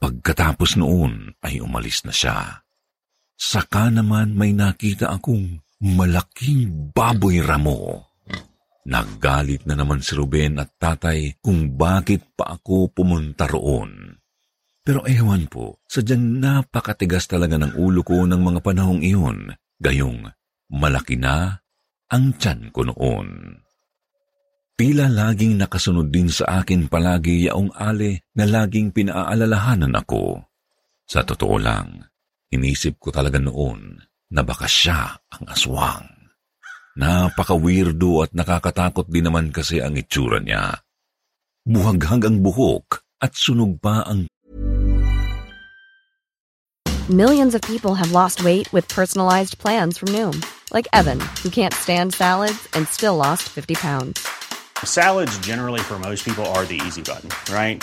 Pagkatapos 0.00 0.80
noon 0.80 1.36
ay 1.44 1.60
umalis 1.60 2.04
na 2.08 2.12
siya. 2.14 2.64
Saka 3.36 3.88
naman 3.88 4.36
may 4.36 4.52
nakita 4.52 5.12
akong 5.12 5.60
malaking 5.80 6.92
baboy 6.92 7.40
ramo. 7.40 8.04
Naggalit 8.84 9.64
na 9.64 9.76
naman 9.76 10.04
si 10.04 10.12
Ruben 10.12 10.60
at 10.60 10.76
tatay 10.76 11.40
kung 11.40 11.76
bakit 11.76 12.36
pa 12.36 12.56
ako 12.56 12.92
pumunta 12.92 13.48
roon. 13.48 14.16
Pero 14.80 15.04
ewan 15.04 15.48
po, 15.48 15.80
sadyang 15.84 16.40
napakatigas 16.40 17.28
talaga 17.28 17.60
ng 17.60 17.76
ulo 17.76 18.00
ko 18.00 18.24
ng 18.24 18.40
mga 18.40 18.60
panahong 18.64 19.04
iyon, 19.04 19.52
gayong 19.76 20.24
malaki 20.72 21.20
na 21.20 21.60
ang 22.08 22.32
tiyan 22.36 22.72
ko 22.72 22.88
noon. 22.88 23.60
Tila 24.80 25.12
laging 25.12 25.60
nakasunod 25.60 26.08
din 26.08 26.32
sa 26.32 26.64
akin 26.64 26.88
palagi 26.88 27.44
yaong 27.44 27.76
ale 27.76 28.24
na 28.32 28.48
laging 28.48 28.96
pinaaalalahanan 28.96 29.92
ako. 29.92 30.40
Sa 31.04 31.20
totoo 31.20 31.60
lang, 31.60 32.00
inisip 32.48 32.96
ko 32.96 33.12
talaga 33.12 33.36
noon 33.36 34.09
na 34.30 34.46
baka 34.46 34.70
siya 34.70 35.18
ang 35.34 35.44
aswang. 35.50 36.06
Napaka-weirdo 36.94 38.26
at 38.26 38.30
nakakatakot 38.34 39.06
din 39.10 39.26
naman 39.26 39.50
kasi 39.50 39.82
ang 39.82 39.98
itsura 39.98 40.38
niya. 40.42 40.82
Buhaghag 41.66 42.26
ang 42.26 42.38
buhok 42.42 43.02
at 43.20 43.34
sunog 43.34 43.78
pa 43.82 44.06
ang 44.06 44.30
Millions 47.10 47.58
of 47.58 47.62
people 47.66 47.98
have 47.98 48.14
lost 48.14 48.46
weight 48.46 48.70
with 48.70 48.86
personalized 48.86 49.58
plans 49.58 49.98
from 49.98 50.14
Noom. 50.14 50.38
Like 50.70 50.86
Evan, 50.94 51.18
who 51.42 51.50
can't 51.50 51.74
stand 51.74 52.14
salads 52.14 52.70
and 52.74 52.86
still 52.86 53.18
lost 53.18 53.50
50 53.50 53.74
pounds. 53.74 54.22
Salads 54.86 55.34
generally 55.42 55.80
for 55.80 55.98
most 55.98 56.24
people 56.24 56.46
are 56.54 56.64
the 56.64 56.80
easy 56.86 57.02
button, 57.02 57.28
right? 57.52 57.82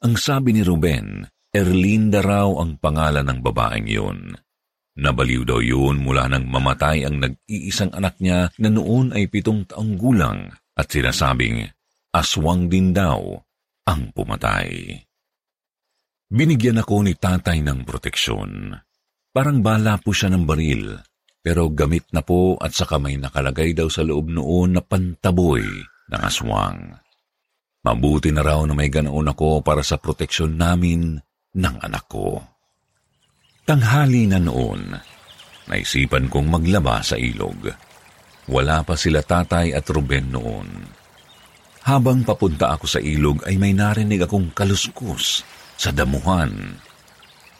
Ang 0.00 0.16
sabi 0.16 0.56
ni 0.56 0.64
Ruben, 0.64 1.28
Erlinda 1.52 2.24
raw 2.24 2.48
ang 2.56 2.80
pangalan 2.80 3.26
ng 3.26 3.38
babaeng 3.44 3.84
yun. 3.84 4.32
Nabaliw 4.96 5.44
daw 5.44 5.60
yun 5.60 6.00
mula 6.00 6.24
nang 6.24 6.48
mamatay 6.48 7.04
ang 7.04 7.20
nag-iisang 7.20 7.92
anak 7.92 8.16
niya 8.16 8.48
na 8.56 8.68
noon 8.72 9.12
ay 9.12 9.28
pitong 9.28 9.68
taong 9.68 10.00
gulang 10.00 10.48
at 10.72 10.86
sinasabing 10.88 11.68
aswang 12.16 12.72
din 12.72 12.96
daw 12.96 13.44
ang 13.84 14.08
pumatay. 14.16 14.96
Binigyan 16.32 16.80
ako 16.80 17.04
ni 17.04 17.12
tatay 17.18 17.60
ng 17.60 17.84
proteksyon. 17.84 18.72
Parang 19.36 19.60
bala 19.60 20.00
po 20.00 20.16
siya 20.16 20.32
ng 20.32 20.48
baril, 20.48 20.96
pero 21.44 21.68
gamit 21.68 22.08
na 22.16 22.24
po 22.24 22.56
at 22.56 22.72
saka 22.72 22.96
may 22.96 23.20
nakalagay 23.20 23.76
daw 23.76 23.92
sa 23.92 24.00
loob 24.00 24.32
noon 24.32 24.78
na 24.78 24.82
pantaboy 24.82 25.64
ng 26.08 26.20
aswang. 26.24 26.96
Mabuti 27.80 28.28
na 28.28 28.44
raw 28.44 28.60
na 28.68 28.76
may 28.76 28.92
ganoon 28.92 29.32
ako 29.32 29.64
para 29.64 29.80
sa 29.80 29.96
proteksyon 29.96 30.52
namin 30.52 31.16
ng 31.56 31.76
anak 31.80 32.04
ko. 32.12 32.36
Tanghali 33.64 34.28
na 34.28 34.36
noon, 34.36 34.92
naisipan 35.64 36.28
kong 36.28 36.48
maglaba 36.52 37.00
sa 37.00 37.16
ilog. 37.16 37.72
Wala 38.52 38.84
pa 38.84 38.98
sila 39.00 39.24
tatay 39.24 39.72
at 39.72 39.88
Ruben 39.88 40.28
noon. 40.28 40.68
Habang 41.80 42.28
papunta 42.28 42.76
ako 42.76 42.84
sa 42.84 43.00
ilog 43.00 43.48
ay 43.48 43.56
may 43.56 43.72
narinig 43.72 44.28
akong 44.28 44.52
kaluskus 44.52 45.40
sa 45.80 45.88
damuhan. 45.88 46.76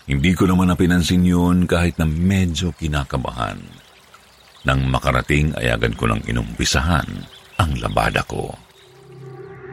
Hindi 0.05 0.37
ko 0.37 0.45
naman 0.45 0.69
napinansin 0.69 1.25
yun 1.25 1.65
kahit 1.65 1.97
na 1.97 2.05
medyo 2.05 2.77
kinakabahan. 2.77 3.57
Nang 4.69 4.85
makarating 4.93 5.57
ay 5.57 5.73
agad 5.73 5.97
ko 5.97 6.05
nang 6.05 6.21
inumpisahan 6.29 7.09
ang 7.57 7.71
labada 7.81 8.21
ko. 8.29 8.53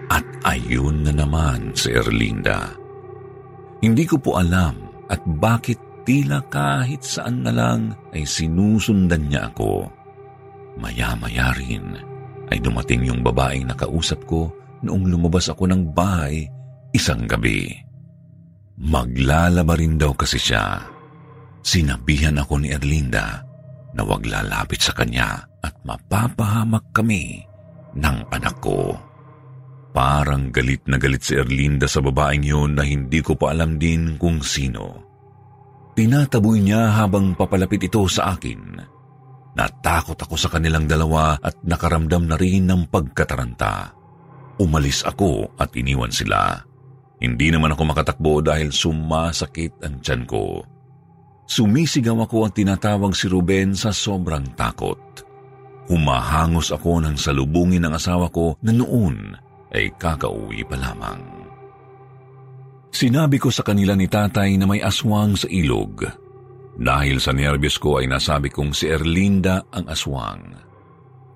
At 0.08 0.26
ayun 0.48 1.04
na 1.04 1.12
naman 1.12 1.76
si 1.76 1.92
Erlinda. 1.92 2.72
Hindi 3.84 4.04
ko 4.08 4.18
po 4.18 4.40
alam 4.40 4.76
at 5.12 5.22
bakit 5.24 5.78
tila 6.08 6.40
kahit 6.48 7.04
saan 7.04 7.44
na 7.44 7.52
lang 7.52 7.92
ay 8.16 8.24
sinusundan 8.24 9.28
niya 9.28 9.52
ako. 9.52 9.92
Maya-maya 10.80 11.52
rin 11.60 12.00
ay 12.48 12.64
dumating 12.64 13.04
yung 13.04 13.22
babaeng 13.22 13.68
nakausap 13.68 14.24
ko 14.24 14.48
noong 14.82 15.12
lumabas 15.12 15.52
ako 15.52 15.68
ng 15.68 15.92
bahay 15.92 16.48
isang 16.96 17.28
gabi. 17.28 17.68
Maglalaba 18.78 19.74
rin 19.76 19.98
daw 19.98 20.14
kasi 20.14 20.38
siya. 20.38 20.80
Sinabihan 21.66 22.40
ako 22.40 22.64
ni 22.64 22.72
Erlinda 22.72 23.44
na 23.92 24.02
wag 24.06 24.24
lalapit 24.24 24.80
sa 24.80 24.94
kanya 24.94 25.44
at 25.60 25.74
mapapahamak 25.84 26.86
kami 26.94 27.44
ng 27.98 28.18
anak 28.32 28.56
ko. 28.62 28.96
Parang 29.98 30.54
galit 30.54 30.86
na 30.86 31.02
galit 31.02 31.26
si 31.26 31.34
Erlinda 31.34 31.90
sa 31.90 32.06
babaeng 32.06 32.46
yun 32.46 32.78
na 32.78 32.86
hindi 32.86 33.18
ko 33.26 33.34
pa 33.34 33.50
alam 33.50 33.82
din 33.82 34.14
kung 34.22 34.46
sino. 34.46 35.02
Tinataboy 35.98 36.62
niya 36.62 37.02
habang 37.02 37.34
papalapit 37.34 37.90
ito 37.90 38.06
sa 38.06 38.38
akin. 38.38 38.78
Natakot 39.58 40.14
ako 40.14 40.38
sa 40.38 40.54
kanilang 40.54 40.86
dalawa 40.86 41.42
at 41.42 41.66
nakaramdam 41.66 42.30
na 42.30 42.38
rin 42.38 42.70
ng 42.70 42.94
pagkataranta. 42.94 43.98
Umalis 44.62 45.02
ako 45.02 45.58
at 45.58 45.74
iniwan 45.74 46.14
sila. 46.14 46.62
Hindi 47.18 47.50
naman 47.50 47.74
ako 47.74 47.90
makatakbo 47.90 48.46
dahil 48.46 48.70
sumasakit 48.70 49.82
ang 49.82 49.98
tiyan 50.06 50.30
ko. 50.30 50.62
Sumisigaw 51.50 52.22
ako 52.22 52.46
at 52.46 52.54
tinatawag 52.54 53.18
si 53.18 53.26
Ruben 53.26 53.74
sa 53.74 53.90
sobrang 53.90 54.46
takot. 54.54 55.26
Humahangos 55.90 56.70
ako 56.70 57.02
nang 57.02 57.18
salubungin 57.18 57.82
ang 57.90 57.98
asawa 57.98 58.30
ko 58.30 58.62
na 58.62 58.70
noon 58.78 59.47
ay 59.74 59.92
kakauwi 59.96 60.64
pa 60.68 60.76
lamang. 60.80 61.22
Sinabi 62.92 63.38
ko 63.38 63.52
sa 63.52 63.62
kanila 63.62 63.94
ni 63.94 64.10
tatay 64.10 64.58
na 64.58 64.66
may 64.66 64.82
aswang 64.82 65.38
sa 65.38 65.46
ilog 65.52 66.02
dahil 66.78 67.18
sa 67.18 67.34
nervyos 67.34 67.82
ko 67.82 67.98
ay 67.98 68.06
nasabi 68.06 68.54
kong 68.54 68.72
si 68.74 68.86
Erlinda 68.90 69.66
ang 69.74 69.86
aswang. 69.90 70.46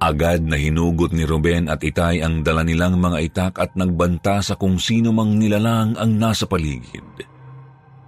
Agad 0.01 0.41
na 0.41 0.57
hinugot 0.57 1.13
ni 1.13 1.29
Ruben 1.29 1.69
at 1.69 1.85
Itay 1.85 2.25
ang 2.25 2.41
dala 2.41 2.65
nilang 2.65 2.97
mga 2.97 3.17
itak 3.21 3.53
at 3.61 3.77
nagbanta 3.77 4.41
sa 4.41 4.57
kung 4.57 4.81
sino 4.81 5.13
mang 5.13 5.37
nilalang 5.37 5.93
ang 5.93 6.17
nasa 6.17 6.49
paligid. 6.49 7.05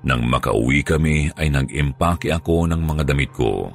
Nang 0.01 0.25
makauwi 0.25 0.81
kami 0.81 1.29
ay 1.37 1.53
nag-impake 1.53 2.33
ako 2.33 2.65
ng 2.65 2.81
mga 2.81 3.03
damit 3.13 3.29
ko. 3.29 3.69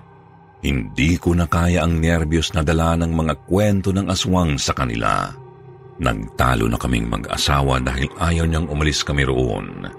Hindi 0.59 1.15
ko 1.15 1.39
na 1.39 1.47
kaya 1.47 1.87
ang 1.87 2.03
nervyos 2.03 2.51
na 2.59 2.67
dala 2.67 2.99
ng 2.99 3.15
mga 3.15 3.35
kwento 3.47 3.95
ng 3.95 4.11
aswang 4.11 4.59
sa 4.59 4.75
kanila. 4.75 5.31
Nagtalo 5.99 6.71
na 6.71 6.79
kaming 6.79 7.11
mag-asawa 7.11 7.83
dahil 7.83 8.07
ayaw 8.23 8.47
niyang 8.47 8.71
umalis 8.71 9.03
kami 9.03 9.27
roon. 9.27 9.91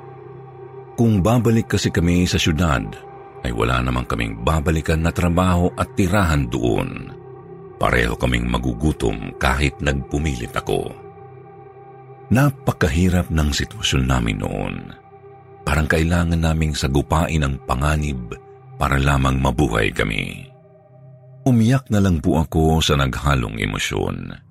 Kung 0.96 1.20
babalik 1.20 1.76
kasi 1.76 1.92
kami 1.92 2.24
sa 2.24 2.40
syudad, 2.40 2.84
ay 3.44 3.52
wala 3.52 3.84
namang 3.84 4.08
kaming 4.08 4.40
babalikan 4.44 5.04
na 5.04 5.12
trabaho 5.12 5.72
at 5.76 5.92
tirahan 5.96 6.48
doon. 6.48 7.12
Pareho 7.80 8.16
kaming 8.20 8.48
magugutom 8.48 9.36
kahit 9.40 9.80
nagpumilit 9.80 10.52
ako. 10.56 10.92
Napakahirap 12.30 13.32
ng 13.32 13.50
sitwasyon 13.56 14.04
namin 14.04 14.38
noon. 14.44 14.76
Parang 15.64 15.88
kailangan 15.88 16.40
naming 16.40 16.76
sagupain 16.76 17.44
ang 17.44 17.56
panganib 17.64 18.36
para 18.76 19.00
lamang 19.00 19.40
mabuhay 19.40 19.92
kami. 19.92 20.48
Umiyak 21.48 21.88
na 21.88 22.04
lang 22.04 22.20
po 22.20 22.44
ako 22.44 22.84
sa 22.84 23.00
naghalong 23.00 23.56
emosyon. 23.58 24.49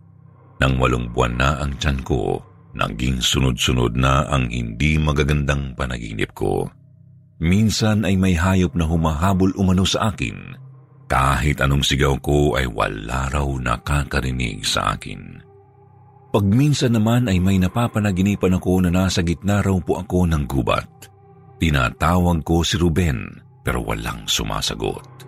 Nang 0.59 0.75
walong 0.83 1.11
buwan 1.15 1.39
na 1.39 1.51
ang 1.63 1.75
tiyan 1.79 2.03
ko, 2.03 2.43
naging 2.75 3.23
sunod-sunod 3.23 3.95
na 3.95 4.27
ang 4.27 4.51
hindi 4.51 4.99
magagandang 4.99 5.79
panaginip 5.79 6.35
ko. 6.35 6.67
Minsan 7.39 8.03
ay 8.03 8.19
may 8.19 8.35
hayop 8.35 8.75
na 8.75 8.83
humahabol 8.83 9.55
umano 9.55 9.87
sa 9.87 10.11
akin. 10.11 10.59
Kahit 11.07 11.63
anong 11.63 11.87
sigaw 11.87 12.19
ko 12.19 12.59
ay 12.59 12.67
wala 12.67 13.31
raw 13.31 13.47
nakakarinig 13.47 14.67
sa 14.67 14.99
akin. 14.99 15.41
Pag 16.29 16.45
minsan 16.45 16.93
naman 16.93 17.31
ay 17.31 17.41
may 17.41 17.57
napapanaginipan 17.57 18.59
ako 18.59 18.85
na 18.85 18.91
nasa 18.93 19.25
gitna 19.25 19.65
raw 19.65 19.79
po 19.81 19.97
ako 19.97 20.29
ng 20.29 20.45
gubat. 20.45 21.09
Tinatawag 21.57 22.45
ko 22.45 22.61
si 22.61 22.77
Ruben 22.77 23.25
pero 23.65 23.81
walang 23.81 24.29
sumasagot. 24.29 25.25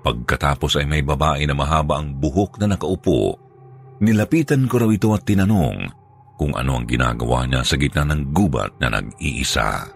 Pagkatapos 0.00 0.80
ay 0.80 0.88
may 0.88 1.04
babae 1.04 1.44
na 1.44 1.52
mahaba 1.52 2.00
ang 2.00 2.16
buhok 2.16 2.56
na 2.56 2.72
nakaupo. 2.72 3.36
Nilapitan 4.00 4.64
ko 4.64 4.80
raw 4.80 4.90
ito 4.90 5.12
at 5.12 5.28
tinanong 5.28 5.78
kung 6.40 6.56
ano 6.56 6.80
ang 6.80 6.88
ginagawa 6.88 7.44
niya 7.44 7.60
sa 7.60 7.76
gitna 7.76 8.08
ng 8.08 8.32
gubat 8.32 8.80
na 8.80 8.88
nag-iisa. 8.88 9.92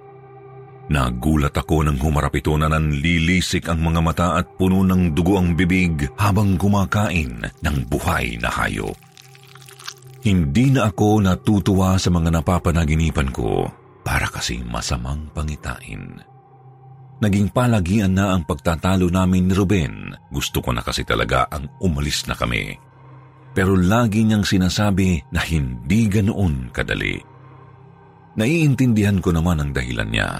Nagulat 0.92 1.56
ako 1.56 1.88
nang 1.88 1.96
humarap 1.96 2.36
ito 2.36 2.52
na 2.60 2.68
nanlilisik 2.68 3.72
ang 3.72 3.80
mga 3.80 4.00
mata 4.04 4.28
at 4.36 4.60
puno 4.60 4.84
ng 4.84 5.16
dugo 5.16 5.40
ang 5.40 5.56
bibig 5.56 6.04
habang 6.20 6.60
kumakain 6.60 7.40
ng 7.40 7.76
buhay 7.88 8.36
na 8.36 8.52
hayop. 8.52 8.92
Hindi 10.20 10.76
na 10.76 10.92
ako 10.92 11.24
natutuwa 11.24 11.96
sa 11.96 12.12
mga 12.12 12.28
napapanaginipan 12.28 13.32
ko 13.32 13.64
para 14.04 14.28
kasing 14.28 14.68
masamang 14.68 15.32
pangitain. 15.32 16.20
Naging 17.24 17.48
palagian 17.56 18.12
na 18.12 18.36
ang 18.36 18.44
pagtatalo 18.44 19.08
namin 19.08 19.48
ni 19.48 19.56
Ruben. 19.56 20.12
Gusto 20.28 20.60
ko 20.60 20.76
na 20.76 20.84
kasi 20.84 21.08
talaga 21.08 21.48
ang 21.48 21.72
umalis 21.80 22.28
na 22.28 22.36
kami. 22.36 22.76
Pero 23.54 23.78
lagi 23.78 24.26
niyang 24.26 24.42
sinasabi 24.42 25.30
na 25.30 25.40
hindi 25.46 26.10
ganoon 26.10 26.74
kadali. 26.74 27.16
Naiintindihan 28.34 29.22
ko 29.22 29.30
naman 29.30 29.62
ang 29.62 29.70
dahilan 29.70 30.10
niya 30.10 30.30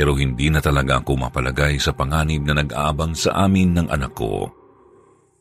pero 0.00 0.16
hindi 0.16 0.48
na 0.48 0.64
talaga 0.64 1.04
ako 1.04 1.28
mapalagay 1.28 1.76
sa 1.76 1.92
panganib 1.92 2.48
na 2.48 2.56
nag-aabang 2.56 3.12
sa 3.12 3.44
amin 3.44 3.76
ng 3.76 3.88
anak 3.92 4.16
ko. 4.16 4.48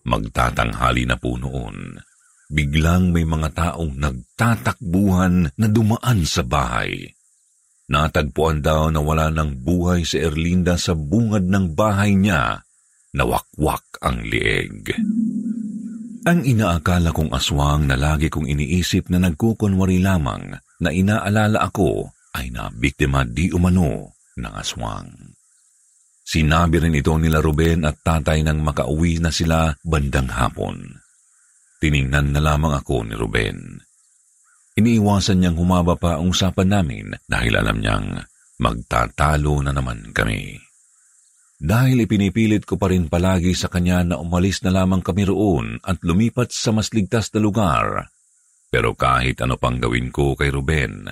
Magtatanghali 0.04 1.08
na 1.08 1.16
po 1.16 1.40
noon. 1.40 1.96
Biglang 2.52 3.16
may 3.16 3.24
mga 3.24 3.56
taong 3.56 3.96
nagtatakbuhan 3.96 5.56
na 5.56 5.68
dumaan 5.72 6.28
sa 6.28 6.44
bahay. 6.44 7.08
Natagpuan 7.88 8.60
daw 8.60 8.92
na 8.92 9.00
wala 9.00 9.32
ng 9.32 9.64
buhay 9.64 10.04
si 10.04 10.20
Erlinda 10.20 10.76
sa 10.76 10.92
bungad 10.92 11.48
ng 11.48 11.72
bahay 11.72 12.20
niya 12.20 12.60
na 13.16 13.24
wakwak 13.24 13.86
ang 14.04 14.28
lieg. 14.28 14.92
Ang 16.28 16.44
inaakala 16.44 17.16
kong 17.16 17.32
aswang 17.32 17.88
na 17.88 17.96
lagi 17.96 18.28
kong 18.28 18.44
iniisip 18.44 19.08
na 19.08 19.24
nagkukunwari 19.24 20.04
lamang 20.04 20.52
na 20.84 20.90
inaalala 20.92 21.64
ako 21.64 22.12
ay 22.36 22.52
nabiktima 22.52 23.24
di 23.24 23.48
umano 23.56 24.20
ng 24.36 24.54
aswang. 24.60 25.08
Sinabi 26.28 26.78
rin 26.84 27.00
ito 27.00 27.16
nila 27.16 27.40
Ruben 27.40 27.88
at 27.88 28.04
tatay 28.04 28.44
nang 28.44 28.60
makauwi 28.62 29.18
na 29.24 29.32
sila 29.32 29.72
bandang 29.82 30.30
hapon. 30.30 30.78
Tiningnan 31.80 32.36
na 32.36 32.44
lamang 32.44 32.76
ako 32.76 33.08
ni 33.08 33.16
Ruben. 33.16 33.80
Iniiwasan 34.76 35.40
niyang 35.40 35.58
humaba 35.58 35.96
pa 35.96 36.20
ang 36.20 36.30
usapan 36.30 36.70
namin 36.70 37.16
dahil 37.26 37.56
alam 37.56 37.80
niyang 37.80 38.08
magtatalo 38.60 39.64
na 39.64 39.72
naman 39.72 40.12
kami. 40.12 40.69
Dahil 41.60 42.08
ipinipilit 42.08 42.64
ko 42.64 42.80
pa 42.80 42.88
rin 42.88 43.12
palagi 43.12 43.52
sa 43.52 43.68
kanya 43.68 44.00
na 44.08 44.16
umalis 44.16 44.64
na 44.64 44.72
lamang 44.72 45.04
kami 45.04 45.28
roon 45.28 45.76
at 45.84 46.00
lumipat 46.08 46.56
sa 46.56 46.72
mas 46.72 46.88
ligtas 46.96 47.28
na 47.36 47.44
lugar. 47.44 48.08
Pero 48.72 48.96
kahit 48.96 49.44
ano 49.44 49.60
pang 49.60 49.76
gawin 49.76 50.08
ko 50.08 50.40
kay 50.40 50.56
Ruben, 50.56 51.12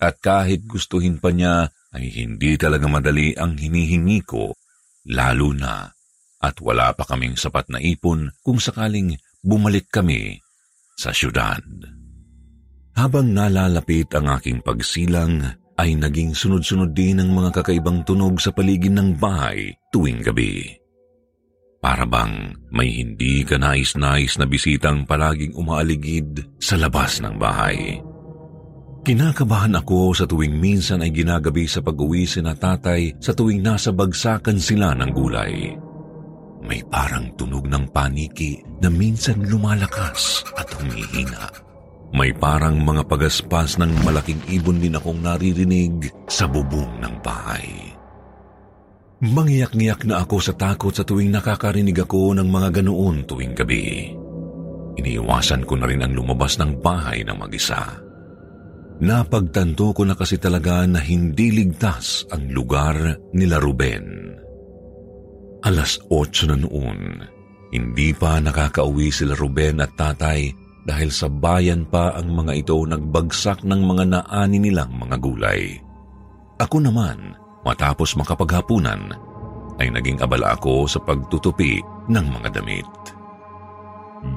at 0.00 0.16
kahit 0.24 0.64
gustuhin 0.64 1.20
pa 1.20 1.28
niya 1.28 1.68
ay 1.92 2.08
hindi 2.08 2.56
talaga 2.56 2.88
madali 2.88 3.36
ang 3.36 3.60
hinihingi 3.60 4.24
ko, 4.24 4.56
lalo 5.12 5.52
na 5.52 5.92
at 6.42 6.56
wala 6.58 6.90
pa 6.96 7.04
kaming 7.06 7.36
sapat 7.38 7.68
na 7.68 7.78
ipon 7.78 8.32
kung 8.42 8.58
sakaling 8.58 9.14
bumalik 9.44 9.92
kami 9.92 10.40
sa 10.96 11.14
syudad. 11.14 11.62
Habang 12.96 13.32
nalalapit 13.32 14.10
ang 14.12 14.28
aking 14.36 14.60
pagsilang, 14.60 15.61
ay 15.80 15.96
naging 15.96 16.36
sunod-sunod 16.36 16.92
din 16.92 17.22
ang 17.22 17.32
mga 17.32 17.62
kakaibang 17.62 18.04
tunog 18.04 18.40
sa 18.40 18.52
paligid 18.52 18.92
ng 18.92 19.16
bahay 19.16 19.72
tuwing 19.88 20.20
gabi. 20.20 20.82
Para 21.82 22.06
bang 22.06 22.54
may 22.70 23.02
hindi 23.02 23.42
ka 23.42 23.58
nais-nais 23.58 24.38
na 24.38 24.46
bisitang 24.46 25.02
palaging 25.02 25.58
umaaligid 25.58 26.46
sa 26.62 26.78
labas 26.78 27.18
ng 27.18 27.34
bahay. 27.34 27.98
Kinakabahan 29.02 29.74
ako 29.82 30.14
sa 30.14 30.30
tuwing 30.30 30.62
minsan 30.62 31.02
ay 31.02 31.10
ginagabi 31.10 31.66
sa 31.66 31.82
pag-uwi 31.82 32.22
si 32.22 32.38
na 32.38 32.54
tatay 32.54 33.18
sa 33.18 33.34
tuwing 33.34 33.58
nasa 33.58 33.90
bagsakan 33.90 34.62
sila 34.62 34.94
ng 34.94 35.10
gulay. 35.10 35.74
May 36.62 36.86
parang 36.86 37.34
tunog 37.34 37.66
ng 37.66 37.90
paniki 37.90 38.62
na 38.78 38.86
minsan 38.86 39.42
lumalakas 39.42 40.46
at 40.54 40.70
humihina. 40.78 41.71
May 42.12 42.36
parang 42.36 42.76
mga 42.76 43.08
pagaspas 43.08 43.80
ng 43.80 44.04
malaking 44.04 44.44
ibon 44.52 44.76
din 44.76 45.00
akong 45.00 45.24
naririnig 45.24 46.12
sa 46.28 46.44
bubong 46.44 47.00
ng 47.00 47.14
bahay. 47.24 47.96
Mangyak-ngyak 49.22 50.04
na 50.04 50.20
ako 50.20 50.36
sa 50.42 50.52
takot 50.52 50.92
sa 50.92 51.08
tuwing 51.08 51.32
nakakarinig 51.32 51.96
ako 51.96 52.36
ng 52.36 52.48
mga 52.52 52.82
ganoon 52.82 53.24
tuwing 53.24 53.56
gabi. 53.56 54.12
Iniiwasan 55.00 55.64
ko 55.64 55.80
na 55.80 55.88
rin 55.88 56.04
ang 56.04 56.12
lumabas 56.12 56.60
ng 56.60 56.84
bahay 56.84 57.24
ng 57.24 57.38
mag-isa. 57.38 57.80
Napagtanto 59.00 59.96
ko 59.96 60.04
na 60.04 60.12
kasi 60.12 60.36
talaga 60.36 60.84
na 60.84 61.00
hindi 61.00 61.48
ligtas 61.48 62.28
ang 62.28 62.52
lugar 62.52 63.16
nila 63.32 63.56
Ruben. 63.56 64.36
Alas 65.64 65.96
8 66.10 66.50
na 66.52 66.56
noon, 66.60 67.00
hindi 67.72 68.12
pa 68.12 68.36
nakakauwi 68.36 69.08
sila 69.08 69.32
Ruben 69.32 69.80
at 69.80 69.96
tatay 69.96 70.61
dahil 70.82 71.10
sa 71.14 71.30
bayan 71.30 71.86
pa 71.86 72.14
ang 72.18 72.34
mga 72.34 72.52
ito 72.66 72.76
nagbagsak 72.82 73.62
ng 73.62 73.80
mga 73.86 74.04
naani 74.10 74.58
nilang 74.58 74.90
mga 74.98 75.16
gulay. 75.22 75.78
Ako 76.58 76.82
naman, 76.82 77.38
matapos 77.62 78.18
makapaghapunan, 78.18 79.14
ay 79.78 79.88
naging 79.90 80.18
abala 80.22 80.54
ako 80.54 80.86
sa 80.86 80.98
pagtutupi 81.02 81.82
ng 82.10 82.26
mga 82.38 82.48
damit. 82.60 82.86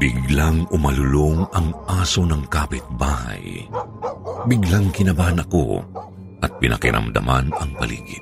Biglang 0.01 0.65
umalulong 0.73 1.45
ang 1.53 1.69
aso 1.85 2.25
ng 2.25 2.49
kapitbahay. 2.49 3.69
Biglang 4.49 4.89
kinabahan 4.89 5.45
ako 5.45 5.85
at 6.41 6.49
pinakiramdaman 6.57 7.53
ang 7.53 7.69
paligid. 7.77 8.21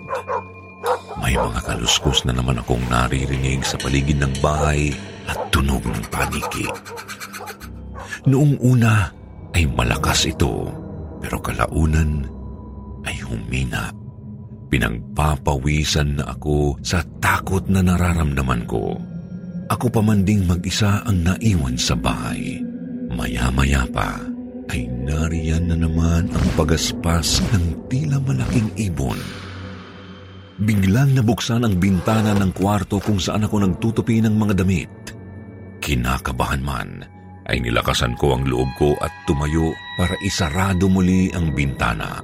May 1.23 1.39
mga 1.39 1.63
kaluskos 1.63 2.27
na 2.27 2.35
naman 2.35 2.59
akong 2.59 2.83
naririnig 2.91 3.63
sa 3.63 3.79
paligid 3.79 4.19
ng 4.19 4.43
bahay 4.43 4.91
at 5.23 5.39
tunog 5.55 5.79
ng 5.87 6.03
paniki. 6.11 6.67
Noong 8.23 8.55
una 8.63 9.11
ay 9.53 9.67
malakas 9.67 10.31
ito, 10.31 10.71
pero 11.19 11.43
kalaunan 11.43 12.23
ay 13.03 13.19
humina. 13.27 13.91
Pinagpapawisan 14.71 16.17
na 16.17 16.33
ako 16.33 16.81
sa 16.81 17.05
takot 17.21 17.67
na 17.69 17.85
nararamdaman 17.85 18.65
ko. 18.65 18.97
Ako 19.69 19.85
pa 19.93 20.01
man 20.01 20.25
ding 20.25 20.49
mag-isa 20.49 21.05
ang 21.05 21.21
naiwan 21.21 21.77
sa 21.77 21.93
bahay. 21.93 22.57
Maya-maya 23.13 23.85
pa 23.93 24.17
ay 24.73 24.89
nariyan 25.05 25.69
na 25.69 25.77
naman 25.77 26.25
ang 26.31 26.45
pagaspas 26.57 27.43
ng 27.53 27.85
tila 27.91 28.17
malaking 28.23 28.71
ibon 28.79 29.19
Biglang 30.63 31.17
nabuksan 31.17 31.65
ang 31.65 31.81
bintana 31.81 32.37
ng 32.37 32.53
kwarto 32.53 33.01
kung 33.01 33.17
saan 33.17 33.49
ako 33.49 33.65
nagtutupi 33.65 34.21
ng 34.21 34.37
mga 34.37 34.53
damit. 34.61 34.93
Kinakabahan 35.81 36.61
man, 36.61 37.03
ay 37.49 37.59
nilakasan 37.59 38.15
ko 38.15 38.35
ang 38.37 38.47
loob 38.47 38.69
ko 38.79 38.95
at 38.99 39.11
tumayo 39.27 39.75
para 39.99 40.15
isarado 40.23 40.87
muli 40.87 41.31
ang 41.35 41.51
bintana. 41.51 42.23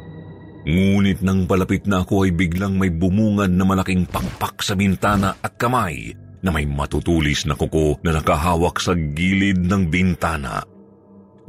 Ngunit 0.64 1.24
nang 1.24 1.48
palapit 1.48 1.88
na 1.88 2.04
ako 2.04 2.28
ay 2.28 2.32
biglang 2.36 2.76
may 2.76 2.92
bumungad 2.92 3.52
na 3.52 3.64
malaking 3.64 4.06
pakpak 4.06 4.60
sa 4.60 4.76
bintana 4.76 5.36
at 5.40 5.56
kamay 5.56 6.14
na 6.40 6.50
may 6.52 6.68
matutulis 6.68 7.48
na 7.48 7.56
kuko 7.56 8.00
na 8.04 8.16
nakahawak 8.16 8.80
sa 8.80 8.96
gilid 8.96 9.60
ng 9.64 9.92
bintana. 9.92 10.64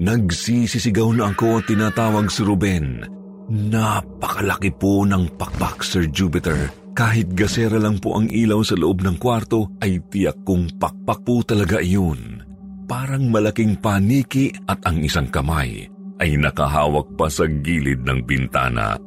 Nagsisisigaw 0.01 1.13
na 1.13 1.31
ako 1.31 1.61
at 1.61 1.69
tinatawag 1.69 2.33
si 2.33 2.41
Ruben 2.41 3.21
Napakalaki 3.51 4.71
po 4.71 5.03
ng 5.03 5.35
pakpak, 5.35 5.83
Sir 5.83 6.07
Jupiter. 6.07 6.71
Kahit 6.95 7.35
gasera 7.35 7.83
lang 7.83 7.99
po 7.99 8.15
ang 8.15 8.31
ilaw 8.31 8.63
sa 8.63 8.79
loob 8.79 9.03
ng 9.03 9.19
kwarto, 9.19 9.75
ay 9.83 9.99
tiyak 10.07 10.47
kong 10.47 10.79
pakpak 10.79 11.27
po 11.27 11.43
talaga 11.43 11.83
iyon. 11.83 12.50
Parang 12.91 13.31
malaking 13.31 13.79
paniki 13.79 14.51
at 14.67 14.83
ang 14.83 14.99
isang 14.99 15.31
kamay 15.31 15.87
ay 16.19 16.35
nakahawak 16.35 17.15
pa 17.15 17.31
sa 17.31 17.47
gilid 17.47 18.03
ng 18.03 18.27
bintana. 18.27 18.99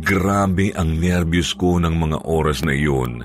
Grabe 0.00 0.72
ang 0.72 0.96
nervyos 0.96 1.52
ko 1.52 1.76
ng 1.76 1.92
mga 1.92 2.24
oras 2.24 2.64
na 2.64 2.72
iyon. 2.72 3.20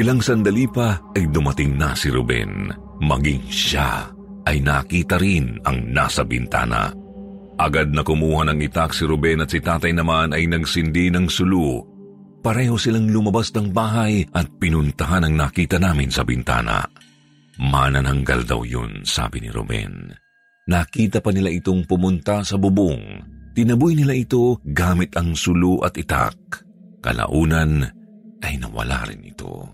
Ilang 0.00 0.24
sandali 0.24 0.64
pa 0.64 0.96
ay 1.12 1.28
dumating 1.28 1.76
na 1.76 1.92
si 1.92 2.08
Ruben. 2.08 2.72
Maging 3.04 3.44
siya 3.52 4.08
ay 4.48 4.64
nakita 4.64 5.20
rin 5.20 5.60
ang 5.68 5.92
nasa 5.92 6.24
bintana. 6.24 6.88
Agad 7.60 7.92
na 7.92 8.00
kumuha 8.00 8.48
ng 8.48 8.64
itak 8.64 8.96
si 8.96 9.04
Ruben 9.04 9.44
at 9.44 9.52
si 9.52 9.60
tatay 9.60 9.92
naman 9.92 10.32
ay 10.32 10.48
nagsindi 10.48 11.12
ng 11.12 11.28
sulu. 11.28 11.84
Pareho 12.40 12.80
silang 12.80 13.12
lumabas 13.12 13.52
ng 13.52 13.76
bahay 13.76 14.24
at 14.32 14.48
pinuntahan 14.56 15.28
ang 15.28 15.36
nakita 15.36 15.76
namin 15.76 16.08
sa 16.08 16.24
bintana. 16.24 17.05
Manananggal 17.56 18.44
daw 18.44 18.60
yun, 18.62 19.04
sabi 19.08 19.40
ni 19.40 19.48
Ruben. 19.48 20.12
Nakita 20.66 21.24
pa 21.24 21.32
nila 21.32 21.48
itong 21.48 21.88
pumunta 21.88 22.44
sa 22.44 22.60
bubong. 22.60 23.22
Tinaboy 23.56 23.96
nila 23.96 24.12
ito 24.12 24.60
gamit 24.66 25.16
ang 25.16 25.32
sulu 25.32 25.80
at 25.80 25.96
itak. 25.96 26.36
Kalaunan 27.00 27.86
ay 28.44 28.60
nawala 28.60 29.08
rin 29.08 29.24
ito. 29.24 29.64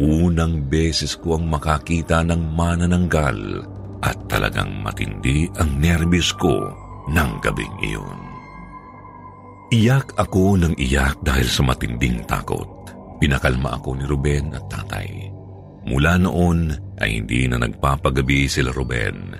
Unang 0.00 0.72
beses 0.72 1.14
ko 1.20 1.36
ang 1.36 1.52
makakita 1.52 2.24
ng 2.24 2.56
manananggal 2.56 3.38
at 4.02 4.16
talagang 4.26 4.80
matindi 4.80 5.46
ang 5.60 5.78
nerbis 5.78 6.32
ko 6.34 6.72
ng 7.12 7.30
gabing 7.44 7.76
iyon. 7.84 8.20
Iyak 9.72 10.12
ako 10.20 10.60
ng 10.60 10.74
iyak 10.76 11.20
dahil 11.24 11.48
sa 11.48 11.64
matinding 11.64 12.24
takot. 12.28 12.68
Pinakalma 13.16 13.80
ako 13.80 13.96
ni 13.96 14.04
Ruben 14.04 14.52
at 14.52 14.64
tatay. 14.68 15.31
Mula 15.82 16.18
noon 16.22 16.70
ay 17.02 17.18
hindi 17.22 17.50
na 17.50 17.58
nagpapagabi 17.58 18.46
sila 18.46 18.70
Ruben. 18.70 19.34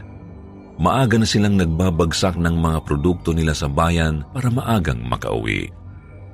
Maaga 0.82 1.14
na 1.14 1.28
silang 1.28 1.54
nagbabagsak 1.54 2.34
ng 2.34 2.58
mga 2.58 2.78
produkto 2.82 3.30
nila 3.30 3.54
sa 3.54 3.70
bayan 3.70 4.26
para 4.34 4.50
maagang 4.50 4.98
makauwi. 5.06 5.70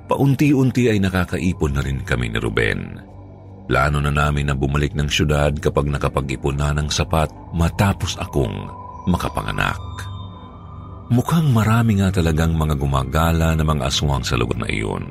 Paunti-unti 0.09 0.89
ay 0.89 0.97
nakakaipon 0.97 1.77
na 1.77 1.85
rin 1.85 2.01
kami 2.01 2.33
ni 2.33 2.41
Ruben. 2.41 2.97
Plano 3.69 4.01
na 4.01 4.09
namin 4.09 4.49
na 4.49 4.57
bumalik 4.57 4.97
ng 4.97 5.05
syudad 5.05 5.53
kapag 5.61 5.85
nakapag-ipon 5.85 6.57
na 6.57 6.73
ng 6.73 6.89
sapat 6.89 7.29
matapos 7.53 8.17
akong 8.17 8.73
makapanganak. 9.05 9.77
Mukhang 11.13 11.53
marami 11.53 12.01
nga 12.01 12.09
talagang 12.09 12.57
mga 12.57 12.73
gumagala 12.81 13.53
na 13.53 13.61
mga 13.61 13.85
aswang 13.85 14.25
sa 14.25 14.33
lugar 14.33 14.65
na 14.65 14.69
iyon. 14.73 15.05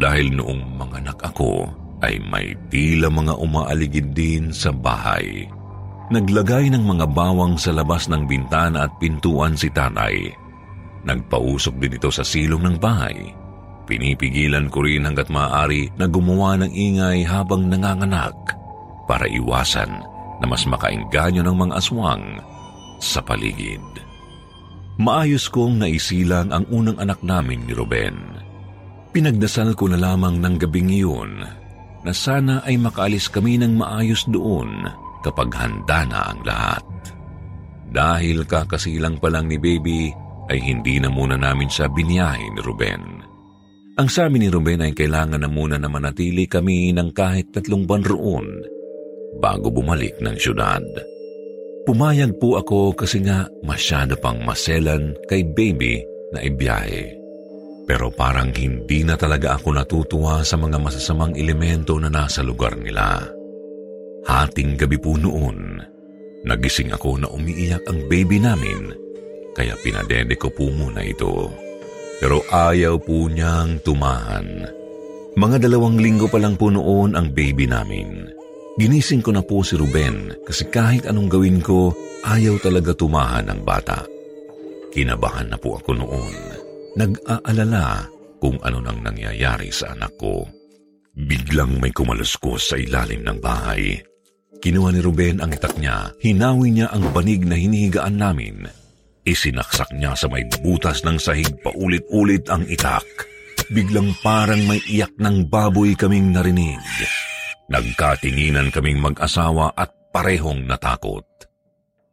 Dahil 0.00 0.32
noong 0.32 0.80
mga 0.80 1.04
anak 1.04 1.18
ako 1.20 1.68
ay 2.00 2.20
may 2.20 2.56
tila 2.72 3.12
mga 3.12 3.36
umaaligid 3.36 4.12
din 4.16 4.52
sa 4.52 4.72
bahay. 4.72 5.48
Naglagay 6.10 6.72
ng 6.74 6.82
mga 6.82 7.06
bawang 7.14 7.54
sa 7.54 7.70
labas 7.70 8.10
ng 8.10 8.26
bintana 8.26 8.90
at 8.90 8.92
pintuan 8.98 9.54
si 9.54 9.70
tatay. 9.70 10.32
Nagpausok 11.06 11.78
din 11.78 11.96
ito 11.96 12.10
sa 12.10 12.26
silong 12.26 12.66
ng 12.66 12.76
bahay 12.82 13.40
Pinipigilan 13.90 14.70
ko 14.70 14.86
rin 14.86 15.02
hanggat 15.02 15.26
maaari 15.34 15.90
na 15.98 16.06
gumawa 16.06 16.54
ng 16.62 16.70
ingay 16.70 17.26
habang 17.26 17.66
nanganganak 17.66 18.38
para 19.10 19.26
iwasan 19.26 19.90
na 20.38 20.46
mas 20.46 20.62
makainganyo 20.62 21.42
ng 21.42 21.56
mga 21.58 21.74
aswang 21.74 22.38
sa 23.02 23.18
paligid. 23.18 23.82
Maayos 25.02 25.50
kong 25.50 25.82
naisilang 25.82 26.54
ang 26.54 26.70
unang 26.70 27.02
anak 27.02 27.18
namin 27.26 27.66
ni 27.66 27.74
Ruben. 27.74 28.14
Pinagdasal 29.10 29.74
ko 29.74 29.90
na 29.90 29.98
lamang 29.98 30.38
ng 30.38 30.54
gabing 30.54 30.94
iyon 30.94 31.42
na 32.04 32.12
sana 32.16 32.64
ay 32.64 32.80
makaalis 32.80 33.28
kami 33.28 33.60
ng 33.60 33.76
maayos 33.76 34.24
doon 34.28 34.88
kapag 35.20 35.52
handa 35.52 36.08
na 36.08 36.32
ang 36.32 36.40
lahat. 36.44 36.84
Dahil 37.90 38.46
kakasilang 38.46 39.18
pa 39.18 39.28
lang 39.28 39.50
ni 39.50 39.58
Baby 39.58 40.08
ay 40.48 40.58
hindi 40.62 40.98
na 41.02 41.12
muna 41.12 41.36
namin 41.36 41.68
siya 41.68 41.90
biniyahe 41.90 42.54
ni 42.54 42.60
Ruben. 42.62 43.02
Ang 44.00 44.08
sabi 44.08 44.40
ni 44.40 44.48
Ruben 44.48 44.80
ay 44.80 44.96
kailangan 44.96 45.44
na 45.44 45.50
muna 45.50 45.76
na 45.76 45.90
manatili 45.90 46.48
kami 46.48 46.94
ng 46.96 47.12
kahit 47.12 47.52
tatlong 47.52 47.84
buwan 47.84 48.06
roon 48.06 48.48
bago 49.42 49.68
bumalik 49.68 50.16
ng 50.24 50.36
syudad. 50.40 50.80
Pumayag 51.84 52.38
po 52.40 52.56
ako 52.56 52.96
kasi 52.96 53.20
nga 53.20 53.44
masyado 53.66 54.16
pang 54.16 54.40
maselan 54.40 55.12
kay 55.28 55.44
baby 55.44 56.00
na 56.32 56.40
ibiyahe. 56.40 57.19
Pero 57.84 58.12
parang 58.12 58.52
hindi 58.54 59.02
na 59.02 59.14
talaga 59.14 59.56
ako 59.56 59.68
natutuwa 59.76 60.42
sa 60.46 60.56
mga 60.56 60.78
masasamang 60.78 61.34
elemento 61.34 61.96
na 61.96 62.12
nasa 62.12 62.44
lugar 62.44 62.76
nila. 62.76 63.24
Hating 64.24 64.76
gabi 64.76 65.00
po 65.00 65.16
noon, 65.16 65.80
nagising 66.44 66.92
ako 66.92 67.20
na 67.20 67.28
umiiyak 67.32 67.82
ang 67.88 68.04
baby 68.06 68.38
namin 68.38 69.00
kaya 69.54 69.74
pinadede 69.76 70.38
ko 70.38 70.48
po 70.48 70.70
muna 70.70 71.02
ito. 71.02 71.50
Pero 72.20 72.44
ayaw 72.48 73.00
po 73.00 73.26
niyang 73.26 73.80
tumahan. 73.80 74.68
Mga 75.34 75.56
dalawang 75.68 75.96
linggo 75.96 76.28
pa 76.28 76.36
lang 76.36 76.56
po 76.58 76.68
noon 76.68 77.16
ang 77.16 77.32
baby 77.32 77.64
namin. 77.64 78.28
Ginising 78.76 79.20
ko 79.24 79.34
na 79.34 79.44
po 79.44 79.60
si 79.60 79.76
Ruben 79.76 80.32
kasi 80.44 80.68
kahit 80.68 81.08
anong 81.08 81.28
gawin 81.28 81.60
ko, 81.60 81.92
ayaw 82.24 82.60
talaga 82.60 82.92
tumahan 82.96 83.48
ang 83.48 83.60
bata. 83.64 84.04
Kinabahan 84.90 85.52
na 85.52 85.58
po 85.58 85.76
ako 85.78 85.90
noon. 85.96 86.36
Nag-aalala 86.96 88.08
kung 88.40 88.56
ano 88.64 88.78
nang 88.82 89.04
nangyayari 89.04 89.68
sa 89.70 89.94
anak 89.94 90.16
ko. 90.16 90.46
Biglang 91.14 91.78
may 91.78 91.92
kumaluskos 91.92 92.72
sa 92.72 92.76
ilalim 92.78 93.26
ng 93.26 93.38
bahay. 93.42 94.00
Kinuha 94.60 94.92
ni 94.92 95.00
Ruben 95.00 95.40
ang 95.40 95.50
itak 95.52 95.76
niya, 95.80 96.12
hinawi 96.20 96.72
niya 96.72 96.92
ang 96.92 97.10
banig 97.12 97.44
na 97.48 97.56
hinihigaan 97.56 98.16
namin 98.20 98.68
Isinaksak 99.20 99.92
niya 99.92 100.16
sa 100.16 100.32
may 100.32 100.48
butas 100.64 101.04
ng 101.04 101.20
sahig 101.20 101.52
paulit-ulit 101.60 102.48
ang 102.48 102.64
itak. 102.64 103.04
Biglang 103.68 104.16
parang 104.24 104.64
may 104.64 104.80
iyak 104.88 105.12
ng 105.20 105.46
baboy 105.46 105.92
kaming 105.92 106.32
narinig. 106.32 106.80
Nagkatinginan 107.68 108.72
kaming 108.72 108.98
mag-asawa 108.98 109.76
at 109.76 109.92
parehong 110.10 110.64
natakot. 110.64 111.22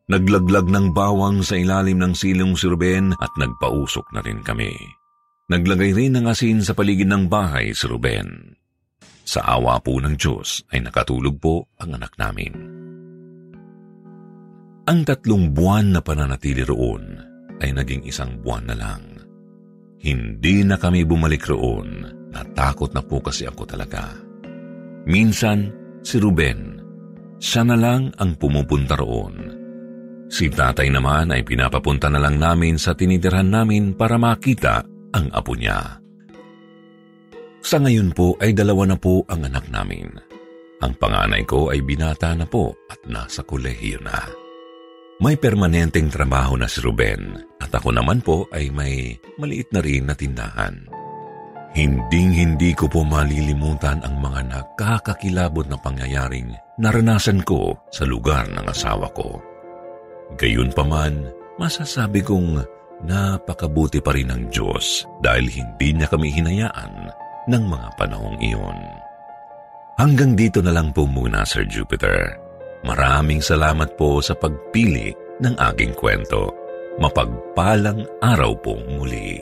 Naglaglag 0.08 0.72
ng 0.72 0.96
bawang 0.96 1.44
sa 1.44 1.60
ilalim 1.60 2.00
ng 2.00 2.16
silong 2.16 2.56
si 2.56 2.72
Ruben 2.72 3.12
at 3.20 3.28
nagpausok 3.36 4.08
na 4.16 4.24
rin 4.24 4.40
kami. 4.40 4.72
Naglagay 5.52 5.92
rin 5.92 6.16
ng 6.16 6.32
asin 6.32 6.64
sa 6.64 6.72
paligid 6.72 7.12
ng 7.12 7.28
bahay 7.28 7.76
si 7.76 7.92
Ruben. 7.92 8.56
Sa 9.28 9.44
awa 9.44 9.76
po 9.84 10.00
ng 10.00 10.16
Diyos 10.16 10.64
ay 10.72 10.80
nakatulog 10.80 11.36
po 11.44 11.68
ang 11.84 12.00
anak 12.00 12.16
namin. 12.16 12.56
Ang 14.88 15.00
tatlong 15.04 15.52
buwan 15.52 15.92
na 15.92 16.00
pananatili 16.00 16.64
roon 16.64 17.04
ay 17.60 17.76
naging 17.76 18.08
isang 18.08 18.40
buwan 18.40 18.64
na 18.72 18.76
lang. 18.80 19.04
Hindi 20.00 20.64
na 20.64 20.80
kami 20.80 21.04
bumalik 21.04 21.44
roon. 21.52 22.08
Natakot 22.32 22.96
na 22.96 23.04
po 23.04 23.20
kasi 23.20 23.44
ako 23.44 23.68
talaga. 23.68 24.16
Minsan, 25.04 25.76
si 26.00 26.16
Ruben, 26.16 26.80
siya 27.44 27.68
na 27.68 27.76
lang 27.76 28.16
ang 28.16 28.40
pumupunta 28.40 28.96
roon. 28.96 29.47
Si 30.28 30.52
tatay 30.52 30.92
naman 30.92 31.32
ay 31.32 31.48
pinapapunta 31.48 32.12
na 32.12 32.20
lang 32.20 32.36
namin 32.36 32.76
sa 32.76 32.92
tinitirhan 32.92 33.48
namin 33.48 33.96
para 33.96 34.20
makita 34.20 34.84
ang 35.16 35.32
apo 35.32 35.56
niya. 35.56 36.04
Sa 37.64 37.80
ngayon 37.80 38.12
po 38.12 38.36
ay 38.40 38.52
dalawa 38.52 38.88
na 38.92 38.98
po 39.00 39.24
ang 39.28 39.48
anak 39.48 39.68
namin. 39.72 40.08
Ang 40.84 40.94
panganay 41.00 41.44
ko 41.48 41.74
ay 41.74 41.82
binata 41.82 42.38
na 42.38 42.46
po 42.46 42.76
at 42.92 43.02
nasa 43.10 43.42
kolehiyo 43.42 43.98
na. 44.04 44.20
May 45.18 45.34
permanenteng 45.34 46.14
trabaho 46.14 46.54
na 46.54 46.70
si 46.70 46.78
Ruben 46.78 47.34
at 47.58 47.74
ako 47.74 47.90
naman 47.90 48.22
po 48.22 48.46
ay 48.54 48.70
may 48.70 49.18
maliit 49.42 49.74
na 49.74 49.82
rin 49.82 50.06
na 50.06 50.14
tindahan. 50.14 50.86
Hinding-hindi 51.74 52.78
ko 52.78 52.86
po 52.86 53.02
malilimutan 53.02 54.06
ang 54.06 54.22
mga 54.22 54.42
nakakakilabot 54.54 55.66
na 55.66 55.78
pangyayaring 55.82 56.54
naranasan 56.78 57.42
ko 57.42 57.74
sa 57.90 58.06
lugar 58.06 58.46
ng 58.54 58.66
asawa 58.70 59.10
ko. 59.18 59.42
Gayunpaman, 60.36 61.32
masasabi 61.56 62.20
kong 62.20 62.60
napakabuti 63.08 64.04
pa 64.04 64.12
rin 64.12 64.28
ng 64.28 64.52
Diyos 64.52 65.08
dahil 65.24 65.48
hindi 65.48 65.96
niya 65.96 66.12
kami 66.12 66.28
hinayaan 66.34 67.14
ng 67.48 67.64
mga 67.64 67.88
panahong 67.96 68.36
iyon. 68.44 68.80
Hanggang 69.96 70.36
dito 70.36 70.60
na 70.60 70.76
lang 70.76 70.92
po 70.92 71.08
muna, 71.08 71.48
Sir 71.48 71.64
Jupiter. 71.66 72.38
Maraming 72.86 73.42
salamat 73.42 73.98
po 73.98 74.22
sa 74.22 74.38
pagpili 74.38 75.16
ng 75.42 75.56
aking 75.58 75.96
kwento. 75.98 76.54
Mapagpalang 77.02 78.06
araw 78.22 78.54
pong 78.62 78.86
muli. 78.94 79.42